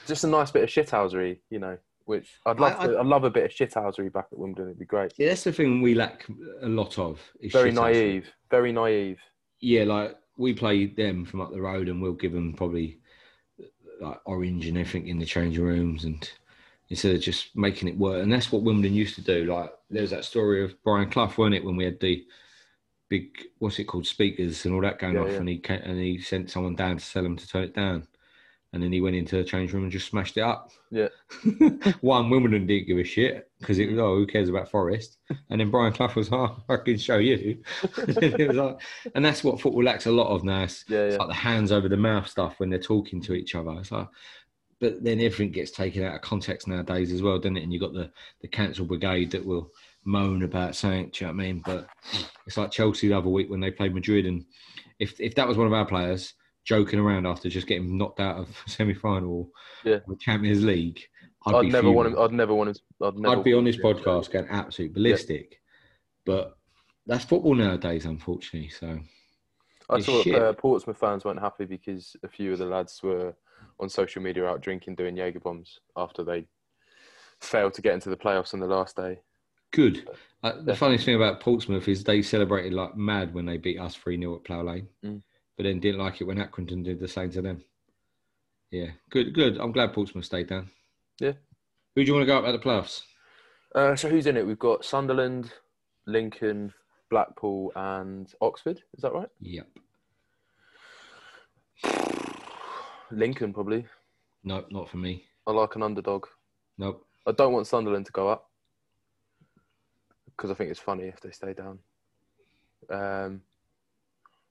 [0.07, 1.79] Just a nice bit of shithousery, you know.
[2.07, 2.77] Which I'd love.
[2.81, 4.69] I- to, I'd love a bit of shithousery back at Wimbledon.
[4.71, 5.13] It'd be great.
[5.17, 6.27] yeah, that's the thing we lack
[6.63, 7.21] a lot of.
[7.41, 8.27] is Very naive.
[8.51, 9.19] Very naive.
[9.61, 12.99] Yeah, like we play them from up the road, and we'll give them probably
[14.01, 16.29] like orange and everything in the changing rooms, and
[16.91, 18.23] instead of just making it work.
[18.23, 19.45] And that's what Wimbledon used to do.
[19.53, 22.25] Like there's that story of Brian Clough, weren't it, when we had the
[23.09, 25.37] big what's it called speakers and all that going Yeah, off, yeah.
[25.39, 28.07] and he ca and he sent someone down to tell him to turn it down.
[28.73, 30.71] And then he went into the change room and just smashed it up.
[30.93, 31.09] Yeah.
[32.03, 35.17] One, Wimbledon didn't give a shit because it was, oh, who cares about Forest?
[35.49, 37.65] And then Brian Clough was, oh, I can show you.
[37.97, 38.79] and, it was like,
[39.17, 40.63] and that's what football lacks a lot of now.
[40.63, 43.57] It's, Yeah, it's like the hands over the mouth stuff when they're talking to each
[43.57, 43.73] other.
[43.73, 44.07] It's like,
[44.81, 47.63] but then everything gets taken out of context nowadays as well, doesn't it?
[47.63, 49.71] And you've got the, the cancel brigade that will
[50.05, 51.63] moan about saying, do you know what I mean?
[51.65, 51.87] But
[52.47, 54.25] it's like Chelsea the other week when they played Madrid.
[54.25, 54.45] And
[54.99, 56.33] if, if that was one of our players
[56.65, 59.51] joking around after just getting knocked out of semi final
[59.85, 59.99] Yeah.
[60.09, 61.03] or Champions League,
[61.47, 62.19] I'd, I'd be never want him.
[62.19, 63.07] I'd never want to.
[63.07, 65.61] I'd, never I'd be on this him podcast going absolute ballistic.
[66.25, 66.57] But
[67.07, 68.69] that's football nowadays, unfortunately.
[68.71, 68.99] So
[69.91, 73.35] I thought uh, Portsmouth fans weren't happy because a few of the lads were
[73.81, 76.47] on social media out drinking, doing Jaeger bombs after they
[77.41, 79.21] failed to get into the playoffs on the last day.
[79.73, 80.09] good.
[80.43, 83.95] Uh, the funniest thing about Portsmouth is they celebrated like mad when they beat us
[83.95, 85.23] 3 0 at Plough Lane, Mm.
[85.57, 87.63] but then didn't like it when Accrington did the same to them.
[88.71, 89.59] Yeah, good, good.
[89.59, 90.71] I'm glad Portsmouth stayed down.
[91.19, 91.33] Yeah.
[91.95, 93.03] Who do you want to go up at the playoffs?
[93.75, 94.47] Uh, so who's in it?
[94.47, 95.53] We've got Sunderland,
[96.07, 96.73] Lincoln,
[97.11, 98.83] Blackpool, and Oxford.
[98.97, 99.29] Is that right?
[99.41, 99.67] Yep.
[103.11, 103.87] Lincoln probably.
[104.45, 105.25] Nope, not for me.
[105.47, 106.27] I like an underdog.
[106.79, 107.07] Nope.
[107.27, 108.49] I don't want Sunderland to go up
[110.27, 111.79] because I think it's funny if they stay down.
[112.89, 113.43] Um,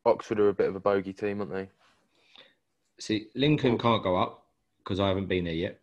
[0.05, 1.69] Oxford are a bit of a bogey team, aren't they?
[2.99, 4.45] See, Lincoln can't go up
[4.83, 5.79] because I haven't been there yet,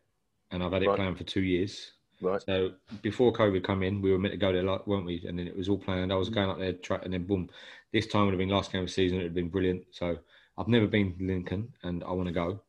[0.50, 0.96] and I've had it Right.
[0.96, 1.92] planned for two years.
[2.20, 2.40] Right.
[2.42, 5.24] So before COVID come in, we were meant to go there, like, weren't we?
[5.26, 6.12] And then it was all planned.
[6.12, 6.34] I was Mm.
[6.34, 7.50] going up there, try, and then boom,
[7.92, 9.18] this time would have been last game of the season.
[9.18, 9.86] It would have been brilliant.
[9.90, 10.18] So
[10.56, 12.60] I've never been to Lincoln, and I want to go.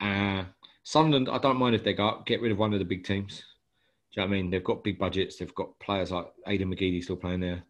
[0.00, 0.44] Uh,
[0.82, 2.26] Sunderland, I don't mind if they go up.
[2.26, 3.44] Get rid of one of the big teams.
[4.12, 4.50] Do you know what I mean?
[4.50, 5.36] They've got big budgets.
[5.36, 7.62] They've got players like Aidan McGeady still playing there.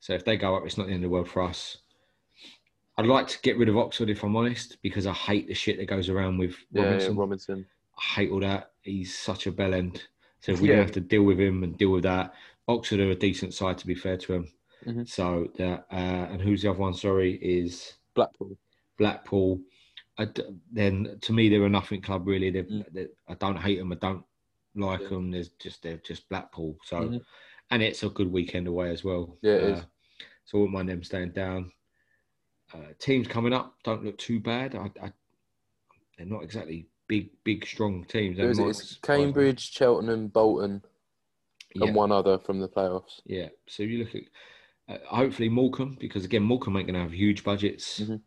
[0.00, 1.78] So if they go up, it's not the end of the world for us.
[2.98, 5.78] I'd like to get rid of Oxford if I'm honest, because I hate the shit
[5.78, 7.16] that goes around with Yeah, yeah, Robinson.
[7.16, 7.66] Robinson.
[7.98, 8.72] I hate all that.
[8.82, 10.06] He's such a bell end.
[10.40, 10.76] So if we Yeah.
[10.76, 12.34] don't have to deal with him and deal with that,
[12.68, 14.52] Oxford are a decent side to be fair to him.
[14.84, 15.08] Mhm.
[15.08, 16.94] So that uh, and who's the other one?
[16.94, 18.56] Sorry, is Blackpool.
[18.98, 19.60] Blackpool.
[20.18, 20.28] I
[20.72, 22.50] then to me they're a nothing club really.
[22.52, 22.84] Mm.
[22.92, 23.92] they I don't hate them.
[23.92, 24.24] I don't
[24.74, 25.08] like Yeah.
[25.08, 25.30] them.
[25.30, 26.78] There's just they're just Blackpool.
[26.84, 27.24] So Mhm.
[27.70, 29.38] and it's a good weekend away as well.
[29.42, 29.84] Yeah, it uh, is.
[30.46, 31.72] So I wouldn't mind them staying down.
[32.72, 34.74] Uh, teams coming up don't look too bad.
[34.74, 35.12] I, I,
[36.16, 38.36] they're not exactly big, big, strong teams.
[38.36, 38.68] They Who is it?
[38.68, 38.94] It's.
[38.98, 40.82] Cambridge, Cheltenham, Bolton,
[41.74, 43.20] Yeah, and one other from the playoffs.
[43.24, 43.48] yeah.
[43.66, 44.22] So you look at
[44.88, 48.00] uh, hopefully Morecambe because again Morecambe ain't going to have huge budgets.
[48.00, 48.20] Mhm.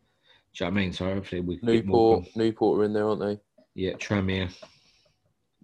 [0.53, 0.93] Do you know what I mean?
[0.93, 3.39] So hopefully we can get Newport, Newport are in there, aren't they?
[3.75, 4.51] Yeah, Tranmere.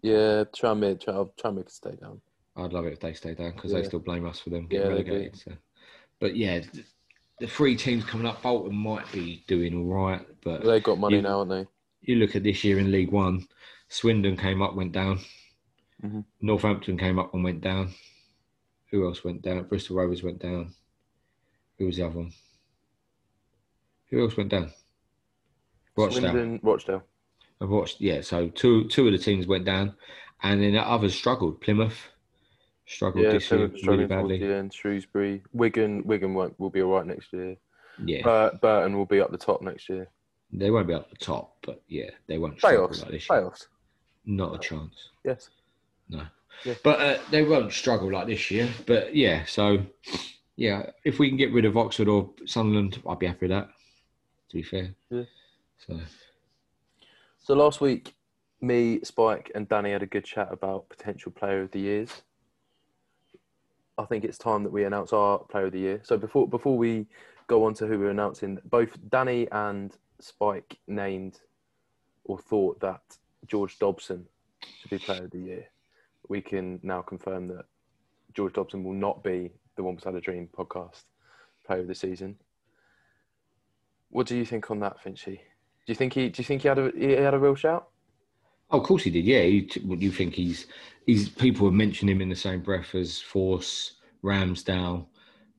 [0.02, 2.22] Yeah, Tranmere, Tram- Tranmere could stay down.
[2.56, 3.80] I'd love it if they stay down because Yeah.
[3.82, 4.94] they still blame us for them getting do.
[4.96, 5.36] relegated.
[5.38, 5.52] So.
[6.20, 6.62] But yeah,
[7.40, 11.18] the three teams coming up, Bolton might be doing all right, but They've got money
[11.18, 11.68] You- now, aren't they?
[12.02, 13.48] you look at this year in League One,
[13.90, 15.20] Swindon came up, went down.
[16.04, 16.24] Mhm.
[16.42, 17.94] Northampton came up and went down.
[18.92, 19.64] Who else went down?
[19.68, 20.74] Bristol Rovers went down.
[21.80, 22.32] Who was the other one?
[24.10, 24.72] Who else went down?
[25.98, 26.22] Rochdale.
[26.22, 27.04] Swindon, Rochdale.
[27.62, 28.02] I've watched.
[28.02, 29.96] Yeah, so two two of the teams went down,
[30.44, 31.62] and then the others struggled.
[31.62, 31.98] Plymouth
[32.86, 34.44] struggled Yeah, this year really badly.
[34.44, 34.74] end.
[34.74, 37.56] Shrewsbury, Wigan, Wigan won't, will be all right next year.
[38.04, 40.08] Yeah, Bur- Burton will be up the top next year.
[40.52, 43.40] they won't be up the top, but yeah, they won't struggle Playoffs, like this year.
[43.42, 43.68] playoffs.
[44.26, 45.10] Not a chance.
[45.24, 45.50] Yes.
[46.10, 46.24] No.
[46.84, 48.68] But uh, they won't struggle like this year.
[48.86, 49.86] But yeah, so
[50.58, 53.70] yeah, if we can get rid of Oxford or Sunderland, I'd be happy with that.
[54.50, 54.96] To be fair.
[55.10, 55.24] Yeah.
[55.86, 56.00] So
[57.40, 58.14] So last week,
[58.62, 62.22] me, Spike, and Danny had a good chat about potential player of the years.
[63.98, 66.02] I think it's time that we announce our player of the year.
[66.04, 67.08] So before before we
[67.48, 71.40] go on to who we're announcing, both Danny and Spike named
[72.26, 73.02] or thought that
[73.48, 74.26] George Dobson
[74.80, 75.66] should be player of the year.
[76.28, 77.66] We can now confirm that
[78.34, 81.04] George Dobson will not be the Wombles Had a Dream podcast
[81.66, 82.38] player of the season.
[84.10, 85.40] What do you think on that, Finchy?
[85.86, 86.30] Do you think he?
[86.30, 87.90] Do you think he had a he had a real shout?
[88.72, 89.26] Oh, of course he did.
[89.26, 90.68] Yeah, he, what do you think he's?
[91.06, 93.92] He's people have mentioned him in the same breath as Forss,
[94.24, 95.06] Ramsdale.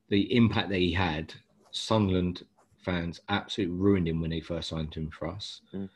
[0.09, 1.33] The impact that he had,
[1.71, 2.43] Sunderland
[2.83, 5.61] fans absolutely ruined him when they first signed him for us.
[5.73, 5.89] Mm.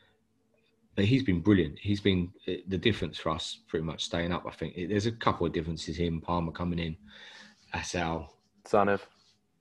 [0.94, 1.78] But he's been brilliant.
[1.78, 4.44] He's been uh, the difference for us, pretty much staying up.
[4.46, 5.96] I think there's a couple of differences.
[5.96, 6.96] Him, Palmer coming in,
[7.72, 8.34] Assal,
[8.64, 9.00] Tzanev.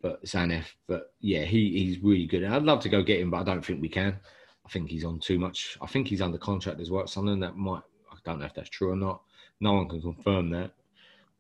[0.02, 0.66] But Tzanev.
[0.88, 2.44] But yeah, he, he's really good.
[2.44, 4.20] And I'd love to go get him, but I don't think we can.
[4.66, 5.78] I think he's on too much.
[5.82, 7.08] I think he's under contract as well.
[7.08, 9.22] Something that might I don't know if that's true or not.
[9.60, 10.72] No one can confirm that.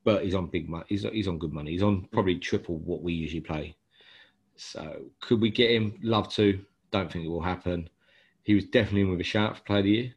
[0.03, 0.85] But he's on big money.
[0.87, 1.71] He's he's on good money.
[1.71, 3.75] He's on probably triple what we usually play.
[4.55, 5.99] So could we get him?
[6.01, 6.59] Love to.
[6.91, 7.89] Don't think it will happen.
[8.43, 10.13] He was definitely in with a shout for player of the year.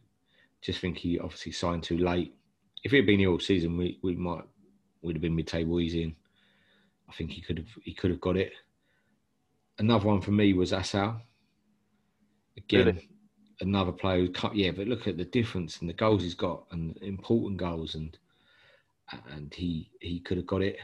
[0.63, 2.35] Just think he obviously signed too late.
[2.83, 4.45] If he had been here all season, we, we might
[5.03, 6.17] we'd have been mid table easy.
[7.15, 8.53] I think he could have he could have got it.
[9.79, 11.21] Another one for me was Assal.
[12.57, 13.09] Again, Really?
[13.61, 14.55] another player who cut.
[14.57, 18.17] Yeah, but look at the difference and the goals he's got and important goals and
[19.31, 20.77] and he he could have got it.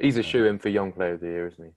[0.00, 1.70] He's a shoe in for young player of the year, isn't he?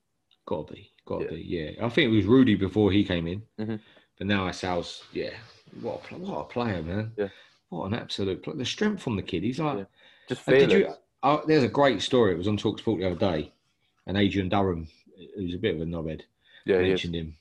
[0.47, 1.29] Got to be, got to Yeah.
[1.29, 1.41] be.
[1.77, 3.79] Yeah, I think it was Rudy before he came in, Mhm.
[4.17, 5.03] but now Assal's.
[5.13, 5.35] Yeah,
[5.81, 7.11] what a, what a player, man.
[7.17, 7.29] Yeah.
[7.69, 9.43] What an absolute pl- the strength from the kid.
[9.43, 9.77] He's like.
[9.79, 9.85] Yeah.
[10.27, 10.67] Just fearless.
[10.71, 10.93] did you?
[11.23, 12.33] Uh, there's a great story.
[12.33, 13.51] It was on Talksport the other day,
[14.09, 14.87] and Adrian Durham,
[15.35, 16.21] who's a bit of a knobhead,
[16.65, 17.35] yeah, mentioned him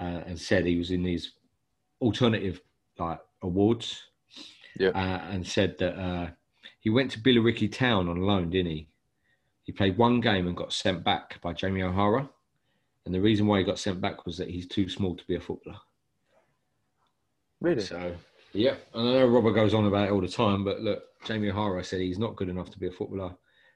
[0.00, 1.32] uh, and said he was in these
[2.00, 2.62] alternative
[2.98, 4.02] like awards.
[4.78, 4.90] Yeah.
[4.90, 6.28] Uh, and said that uh,
[6.80, 8.88] he went to Billericay Town on loan, didn't he?
[9.64, 12.30] He played one game and got sent back by Jamie O'Hara.
[13.04, 15.34] And the reason why he got sent back was that he's too small to be
[15.34, 15.78] a footballer.
[17.60, 17.82] Really?
[17.82, 18.14] So,
[18.52, 21.50] yeah, and I know Robert goes on about it all the time, but look, Jamie
[21.50, 23.34] O'Hara said he's not good enough to be a footballer.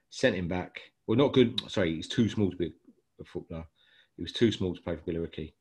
[0.09, 0.79] Sent him back.
[1.07, 1.61] Well, not good.
[1.69, 2.73] Sorry, he's too small to be
[3.19, 3.65] a footballer.
[4.15, 5.53] He was too small to play for Billericay,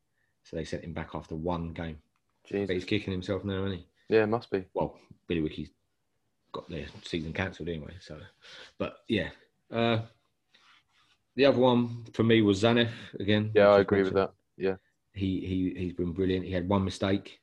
[0.45, 1.99] so they sent him back after one game.
[2.51, 3.87] But he's kicking himself now, isn't he?
[4.09, 4.65] Yeah, must be.
[4.75, 5.71] Well, Billericay's
[6.53, 7.95] got their season cancelled anyway.
[8.01, 8.19] So,
[8.79, 9.31] but yeah,
[9.71, 10.01] uh,
[11.35, 13.51] the other one for me was Tzanev again.
[13.55, 14.33] Yeah, I agree with that.
[14.57, 14.77] Yeah.
[15.15, 16.47] He he he's been brilliant.
[16.47, 17.41] He had one mistake,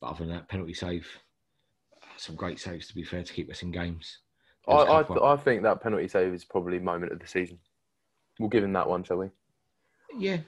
[0.00, 1.06] but other than that, penalty save,
[2.16, 4.18] some great saves to be fair to keep us in games.
[4.68, 7.18] I, There was a I, couple- I think that penalty save is probably moment of
[7.20, 7.58] the season.
[8.38, 9.28] We'll give him that one, shall we?
[10.18, 10.38] yeah,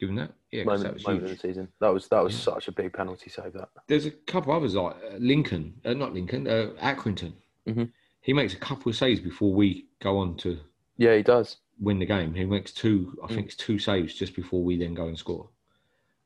[0.00, 1.40] given that, yeah, 'cause that Moment, was moment of huge.
[1.42, 1.68] the season.
[1.80, 2.54] That was that was Yeah.
[2.54, 3.52] such a big penalty save.
[3.52, 3.68] That.
[3.86, 7.32] There's a couple others like uh, Lincoln, uh, not Lincoln, uh, Accrington.
[7.66, 7.90] Mhm.
[8.20, 10.58] He makes a couple of saves before we go on to
[10.96, 11.58] Yeah, he does.
[11.78, 12.34] win the game.
[12.34, 13.34] He makes two, I Mm.
[13.34, 15.48] think it's two saves just before we then go and score.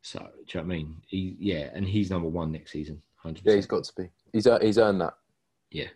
[0.02, 1.02] So, do you know what I mean?
[1.06, 3.96] He, yeah, and he's number one next season, hundred Yeah, he's percent.
[3.96, 4.10] got to be.
[4.32, 5.14] He's ear- he's earned that.
[5.70, 5.88] Yeah,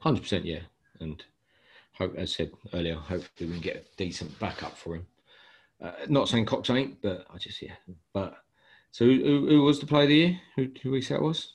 [0.00, 0.44] hundred percent.
[0.46, 0.60] Yeah,
[1.00, 1.22] and
[1.92, 5.06] hope, as I said earlier, hopefully we can get a decent backup for him.
[5.82, 7.74] Uh, not saying Cox ain't, but I just yeah.
[8.12, 8.36] But
[8.90, 10.40] so who, who, was the player of the year?
[10.56, 11.54] Who, who we said it was?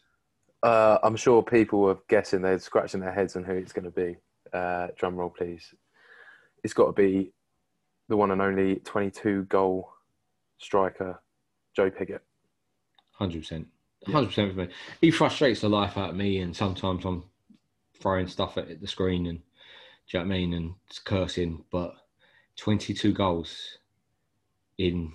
[0.64, 3.92] Uh, I'm sure people were guessing, they're scratching their heads on who it's going to
[3.92, 4.18] be.
[4.52, 5.74] Uh, drum roll, please.
[6.64, 7.34] It's got to be
[8.08, 9.92] the one and only 22 goal
[10.58, 11.22] striker,
[11.76, 12.22] Joe Pigott.
[13.12, 13.68] Hundred percent,
[14.08, 14.68] hundred percent for me.
[15.02, 17.24] He frustrates the life out of me, and sometimes I'm
[18.00, 20.74] throwing stuff at the screen and do you know what I mean, and
[21.04, 21.64] cursing.
[21.72, 21.96] But
[22.58, 23.80] 22 goals
[24.78, 25.12] in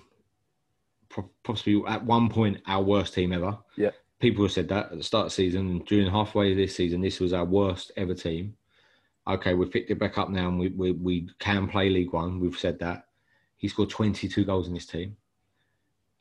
[1.43, 3.57] possibly at one point our worst team ever.
[3.77, 3.91] Yeah.
[4.19, 6.75] people have said that at the start of the season and during halfway of this
[6.75, 7.01] season.
[7.01, 8.55] This was our worst ever team.
[9.27, 12.39] Okay, we've picked it back up now, and we we, we can play League One.
[12.39, 13.07] We've said that.
[13.57, 15.15] He scored 22 goals in this team.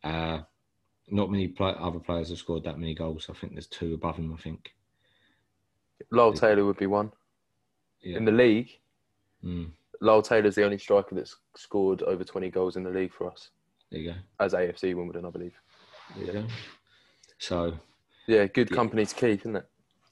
[0.05, 0.41] Uh,
[1.09, 3.29] not many play- other players have scored that many goals.
[3.31, 4.33] I think there's two above him.
[4.33, 4.75] I think.
[6.11, 7.13] Lyle Taylor would be one.
[8.03, 8.17] Yeah.
[8.17, 8.71] In the league,
[9.45, 9.71] Mm,
[10.03, 13.49] Lyle Taylor's the only striker that's scored over 20 goals in the league for us
[13.91, 14.17] there you go.
[14.39, 15.55] as AFC Wimbledon, I believe.
[16.15, 16.45] There you go.
[17.39, 17.73] So
[18.27, 19.67] Yeah, good company to keep, isn't it?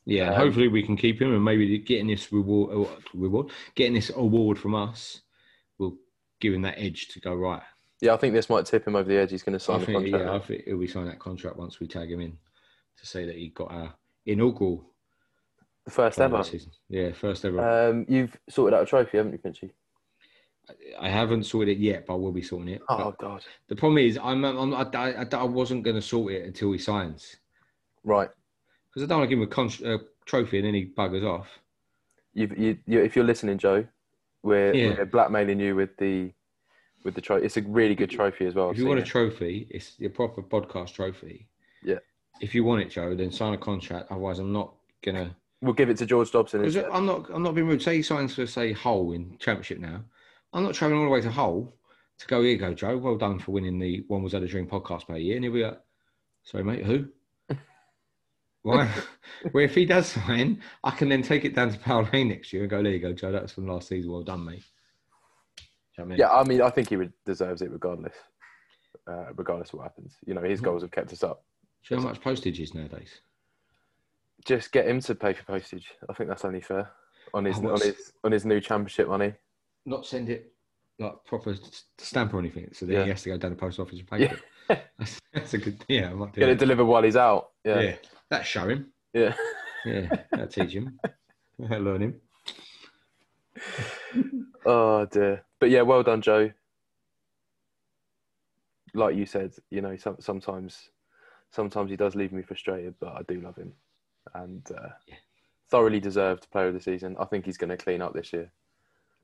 [0.07, 3.93] yeah, Um, hopefully we can keep him, and maybe getting this reward, uh, reward, getting
[3.95, 5.21] this award from us
[5.77, 5.99] will
[6.41, 7.63] give him that edge to go right.
[8.01, 9.31] Yeah, I think this might tip him over the edge.
[9.31, 10.25] He's going to sign I the think, contract.
[10.25, 12.39] yeah, I think he'll be signing that contract once we tag him in
[12.97, 13.93] to say that he got our
[14.25, 14.89] inaugural
[15.89, 16.43] the first ever.
[16.45, 16.71] season.
[16.89, 17.89] Yeah, first ever.
[17.89, 19.71] Um, you've sorted out a trophy, haven't you, Finchy?
[21.01, 22.83] I haven't sorted it yet, but I will be sorting it.
[22.91, 23.45] Oh, But God.
[23.69, 26.79] the problem is, I'm, I'm I, I, I wasn't going to sort it until he
[26.79, 27.37] signs
[28.05, 28.29] Right.
[28.91, 31.25] because I don't want to give him a con- uh, trophy and then he buggers
[31.25, 31.49] off.
[32.35, 33.87] You've, you, you, if you're listening, Joe,
[34.43, 34.95] we're, Yeah.
[34.99, 36.33] we're blackmailing you with the
[37.05, 37.47] with the trophy.
[37.47, 38.67] It's a really good trophy as well.
[38.71, 41.49] If I've you want a trophy, it's your proper podcast trophy.
[41.83, 42.01] Yeah.
[42.41, 44.11] If you want it, Joe, then sign a contract.
[44.11, 45.35] Otherwise, I'm not gonna.
[45.61, 46.65] We'll give it to George Dobson.
[46.65, 46.87] Instead.
[46.93, 47.29] I'm not.
[47.31, 47.83] I'm not being rude.
[47.83, 50.03] Say he signs for say Hull in Championship now.
[50.53, 51.75] I'm not traveling all the way to Hull
[52.19, 52.43] to go.
[52.43, 52.97] Here, you go, Joe.
[52.97, 55.35] Well done for winning the Wombles Had a Dream podcast by a year.
[55.37, 55.79] And here we are.
[56.45, 56.85] "Sorry, mate.
[56.85, 57.07] Who?"
[58.63, 58.89] Why?
[59.53, 62.53] Where if he does sign, I can then take it down to Plough Lane next
[62.53, 63.33] year and go, "There you go, Joe.
[63.33, 64.11] That's from last season.
[64.13, 64.65] Well done, mate."
[65.97, 66.19] You know I mean?
[66.19, 68.15] Yeah, I mean, I think he would- deserves it regardless.
[69.07, 70.51] Uh, regardless of what happens, you know, Mm-hmm.
[70.51, 71.45] his goals have kept us up.
[71.83, 73.21] Do you know how much postage is nowadays?
[74.45, 75.89] Just get him to pay for postage.
[76.09, 76.91] I think that's only fair
[77.35, 79.35] on his on his on his new championship money.
[79.85, 80.53] Not send it
[80.99, 81.55] like proper
[81.99, 82.69] stamp or anything.
[82.73, 83.03] So then Yeah.
[83.05, 84.33] he has to go down the post office and pay Yeah.
[84.35, 84.41] it.
[84.99, 85.83] That's, that's a good.
[85.89, 86.65] Yeah, I might do Get it that.
[86.65, 87.51] delivered while he's out.
[87.65, 87.81] Yeah.
[87.81, 87.97] Yeah,
[88.31, 88.93] that show him.
[89.15, 89.35] yeah.
[89.87, 90.99] Yeah, that teach him.
[91.59, 92.21] That'll learn him.
[94.67, 95.45] Oh dear.
[95.59, 96.51] But yeah, well done, Joe.
[98.95, 100.91] Like you said, you know, some, sometimes,
[101.51, 103.73] sometimes he does leave me frustrated, but I do love him,
[104.35, 105.17] and uh, Yeah.
[105.71, 107.17] thoroughly deserved player of the season.
[107.19, 108.51] I think he's going to clean up this year.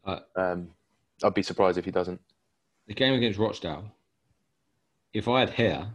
[0.05, 0.71] Uh, Um,
[1.23, 2.21] I'd be surprised if he doesn't.
[2.87, 3.91] The game against Rochdale.
[5.13, 5.87] If I had hair,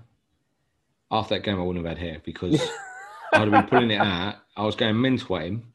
[1.11, 2.59] after that game, I wouldn't have had hair because
[3.33, 4.35] I'd have been pulling it out.
[4.55, 5.73] I was going mental at him,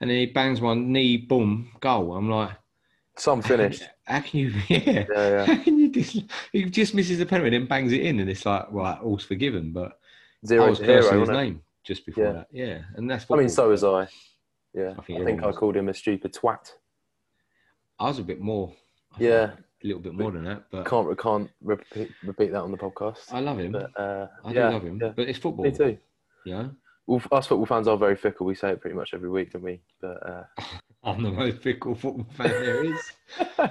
[0.00, 2.16] and then he bangs my knee, boom, goal.
[2.16, 2.52] I'm like,
[3.16, 3.82] Some finished.
[4.04, 4.54] How can you?
[4.68, 4.80] Yeah.
[4.88, 5.44] Yeah, yeah.
[5.46, 5.88] How can you?
[5.90, 6.22] Dis-
[6.52, 9.72] he just misses the penalty, and bangs it in, and it's like, right, all's forgiven.
[9.72, 9.98] But
[10.42, 12.32] I Zero was to hero, cursing his name just before Yeah.
[12.32, 12.46] that.
[12.52, 13.26] Yeah, and that's.
[13.30, 14.08] I mean, so was I.
[14.74, 16.72] Yeah, I I think think, I called him a stupid twat.
[17.98, 18.72] I was a bit more.
[19.18, 19.50] I Yeah.
[19.82, 23.32] a little bit more than that, but Can't can't repeat, repeat that on the podcast.
[23.32, 23.72] I love him.
[23.72, 25.12] But uh, I yeah, do love him, yeah.
[25.16, 25.64] but it's football.
[25.64, 25.98] me too.
[26.44, 26.68] Yeah.
[27.06, 28.44] Well, us football fans are very fickle.
[28.46, 29.80] We say it pretty much every week, don't we?
[30.00, 30.44] But uh,
[31.04, 33.12] I'm the most fickle football fan there is.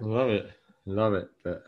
[0.00, 0.50] Love it,
[0.86, 1.28] love it.
[1.44, 1.64] But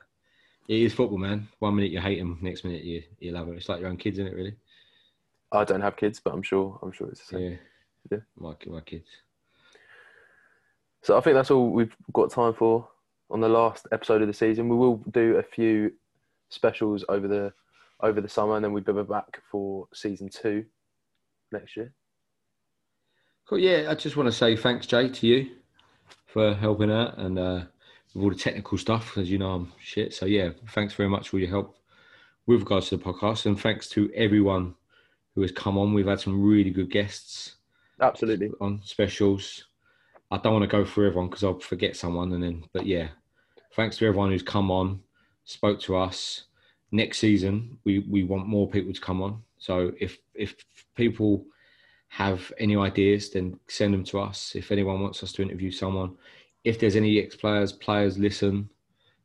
[0.69, 1.47] it is football, man.
[1.59, 3.57] One minute you hate them, next minute you you love it.
[3.57, 4.37] It's like your own kids, isn't it?
[4.37, 4.57] Really?
[5.55, 7.51] I don't have kids, but I'm sure I'm sure it's the same.
[7.51, 7.57] Yeah.
[8.11, 8.19] Yeah.
[8.39, 9.09] My my kids.
[11.03, 12.89] So I think that's all we've got time for
[13.31, 14.69] on the last episode of the season.
[14.69, 15.93] We will do a few
[16.49, 17.53] specials over the
[18.01, 20.65] over the summer, and then we'll be back for season two
[21.53, 21.93] next year.
[23.49, 23.59] Cool.
[23.59, 25.51] Yeah, I just want to say thanks, Jay, to you
[26.27, 27.63] for helping out and uh,
[28.15, 29.17] with all the technical stuff.
[29.19, 30.15] As you know, I'm shit.
[30.15, 31.77] So yeah, thanks very much for your help
[32.47, 34.75] with regards to the podcast, and thanks to everyone
[35.35, 35.95] who has come on.
[35.95, 37.57] We've had some really good guests
[38.01, 38.51] Absolutely.
[38.61, 39.65] on specials.
[40.31, 42.65] I don't want to go through everyone because I'll forget someone, and then.
[42.73, 43.09] But yeah,
[43.75, 45.01] thanks to everyone who's come on,
[45.45, 46.45] spoke to us.
[46.91, 49.43] Next season, we we want more people to come on.
[49.59, 50.55] So if if
[50.95, 51.45] people
[52.09, 54.55] have any ideas, then send them to us.
[54.55, 56.17] If anyone wants us to interview someone,
[56.63, 58.71] if there's any ex players, players listen,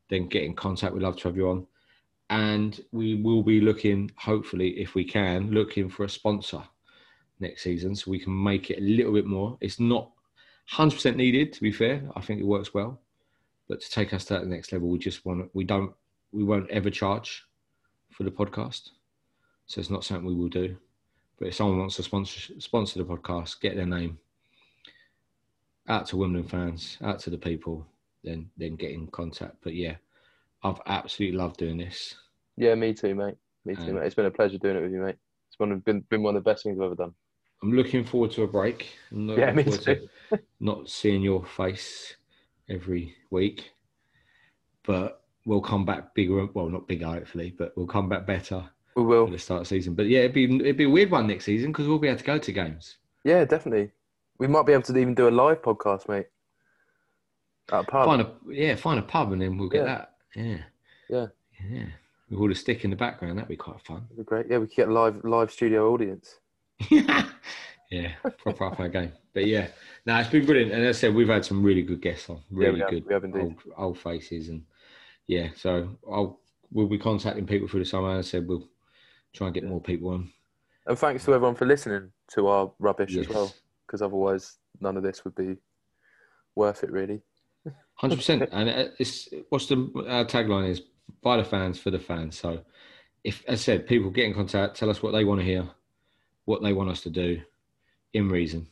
[0.09, 0.93] then get in contact.
[0.93, 1.67] We'd love to have you on.
[2.29, 6.61] And we will be looking, hopefully, if we can, looking for a sponsor
[7.39, 9.57] next season so we can make it a little bit more.
[9.61, 10.11] It's not
[10.71, 12.03] 100% needed, to be fair.
[12.15, 13.01] I think it works well.
[13.67, 15.93] But to take us to that next level, we just want, we don't,
[16.31, 17.43] we won't ever charge
[18.11, 18.89] for the podcast.
[19.65, 20.75] So it's not something we will do.
[21.39, 24.19] But if someone wants to sponsor sponsor the podcast, get their name
[25.87, 27.87] out to Wimbledon fans, out to the people,
[28.23, 29.55] then then get in contact.
[29.61, 29.95] But yeah,
[30.63, 32.15] I've absolutely loved doing this.
[32.57, 33.35] Yeah, me too, mate.
[33.65, 34.05] Me too, Um, mate.
[34.05, 35.15] It's been a pleasure doing it with you, mate.
[35.49, 37.13] It's one of, been been one of the best things I've ever done.
[37.61, 38.87] I'm looking forward to a break.
[39.11, 39.71] Yeah, me too.
[40.31, 42.15] to not seeing your face
[42.69, 43.71] every week,
[44.83, 46.45] but we'll come back bigger.
[46.53, 48.63] Well, not bigger, hopefully, but we'll come back better
[48.95, 49.27] We will.
[49.27, 49.93] the start of the season.
[49.95, 52.19] But yeah, it'd be it'd be a weird one next season because we'll be able
[52.19, 52.97] to go to games.
[53.23, 53.91] Yeah, definitely.
[54.37, 56.27] We might be able to even do a live podcast, mate.
[57.71, 58.05] At a pub.
[58.05, 59.85] Find a yeah, find a pub and then we'll get Yeah.
[59.85, 60.13] that.
[60.35, 60.57] Yeah,
[61.09, 61.27] Yeah.
[61.69, 61.85] yeah.
[62.29, 64.03] With all the stick in the background, that'd be quite fun.
[64.03, 64.45] That'd be great.
[64.49, 66.35] Yeah, we could get a live live studio audience.
[66.89, 67.27] yeah,
[67.89, 69.11] Yeah, proper up our game.
[69.33, 69.67] But yeah,
[70.05, 70.71] no, it's been brilliant.
[70.71, 72.89] And as I said, we've had some really good guests on, Yeah, really we have-
[72.91, 74.63] good we have old, old faces, and
[75.27, 75.49] yeah.
[75.55, 76.39] So I'll
[76.71, 78.11] we'll be contacting people through the summer.
[78.19, 78.69] As I said, we'll
[79.33, 80.31] try and get more people on.
[80.85, 83.53] And thanks to everyone for listening to our rubbish as well,
[83.87, 85.57] because otherwise none of this would be
[86.55, 87.21] worth it, really.
[87.99, 88.49] Hundred percent.
[88.53, 89.75] And uh, it's what's the
[90.07, 90.83] our tagline is
[91.21, 92.39] by the fans for the fans.
[92.39, 92.61] So
[93.25, 95.67] if, as I said, people get in contact, tell us what they want to hear,
[96.45, 97.41] what they want us to do,
[98.13, 98.65] in reason,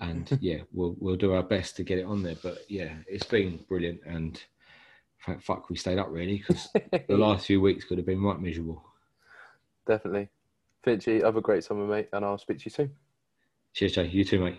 [0.00, 2.34] and yeah, we'll we'll do our best to get it on there.
[2.42, 4.42] But yeah, it's been brilliant, and
[5.40, 6.68] fuck we stayed up really because
[7.08, 8.82] the last few weeks could have been right miserable.
[9.86, 10.28] Definitely.
[10.84, 12.90] Finchy, have a great summer, mate, and I'll speak to you soon.
[13.74, 14.06] Cheers, Jay.
[14.08, 14.58] You too, mate.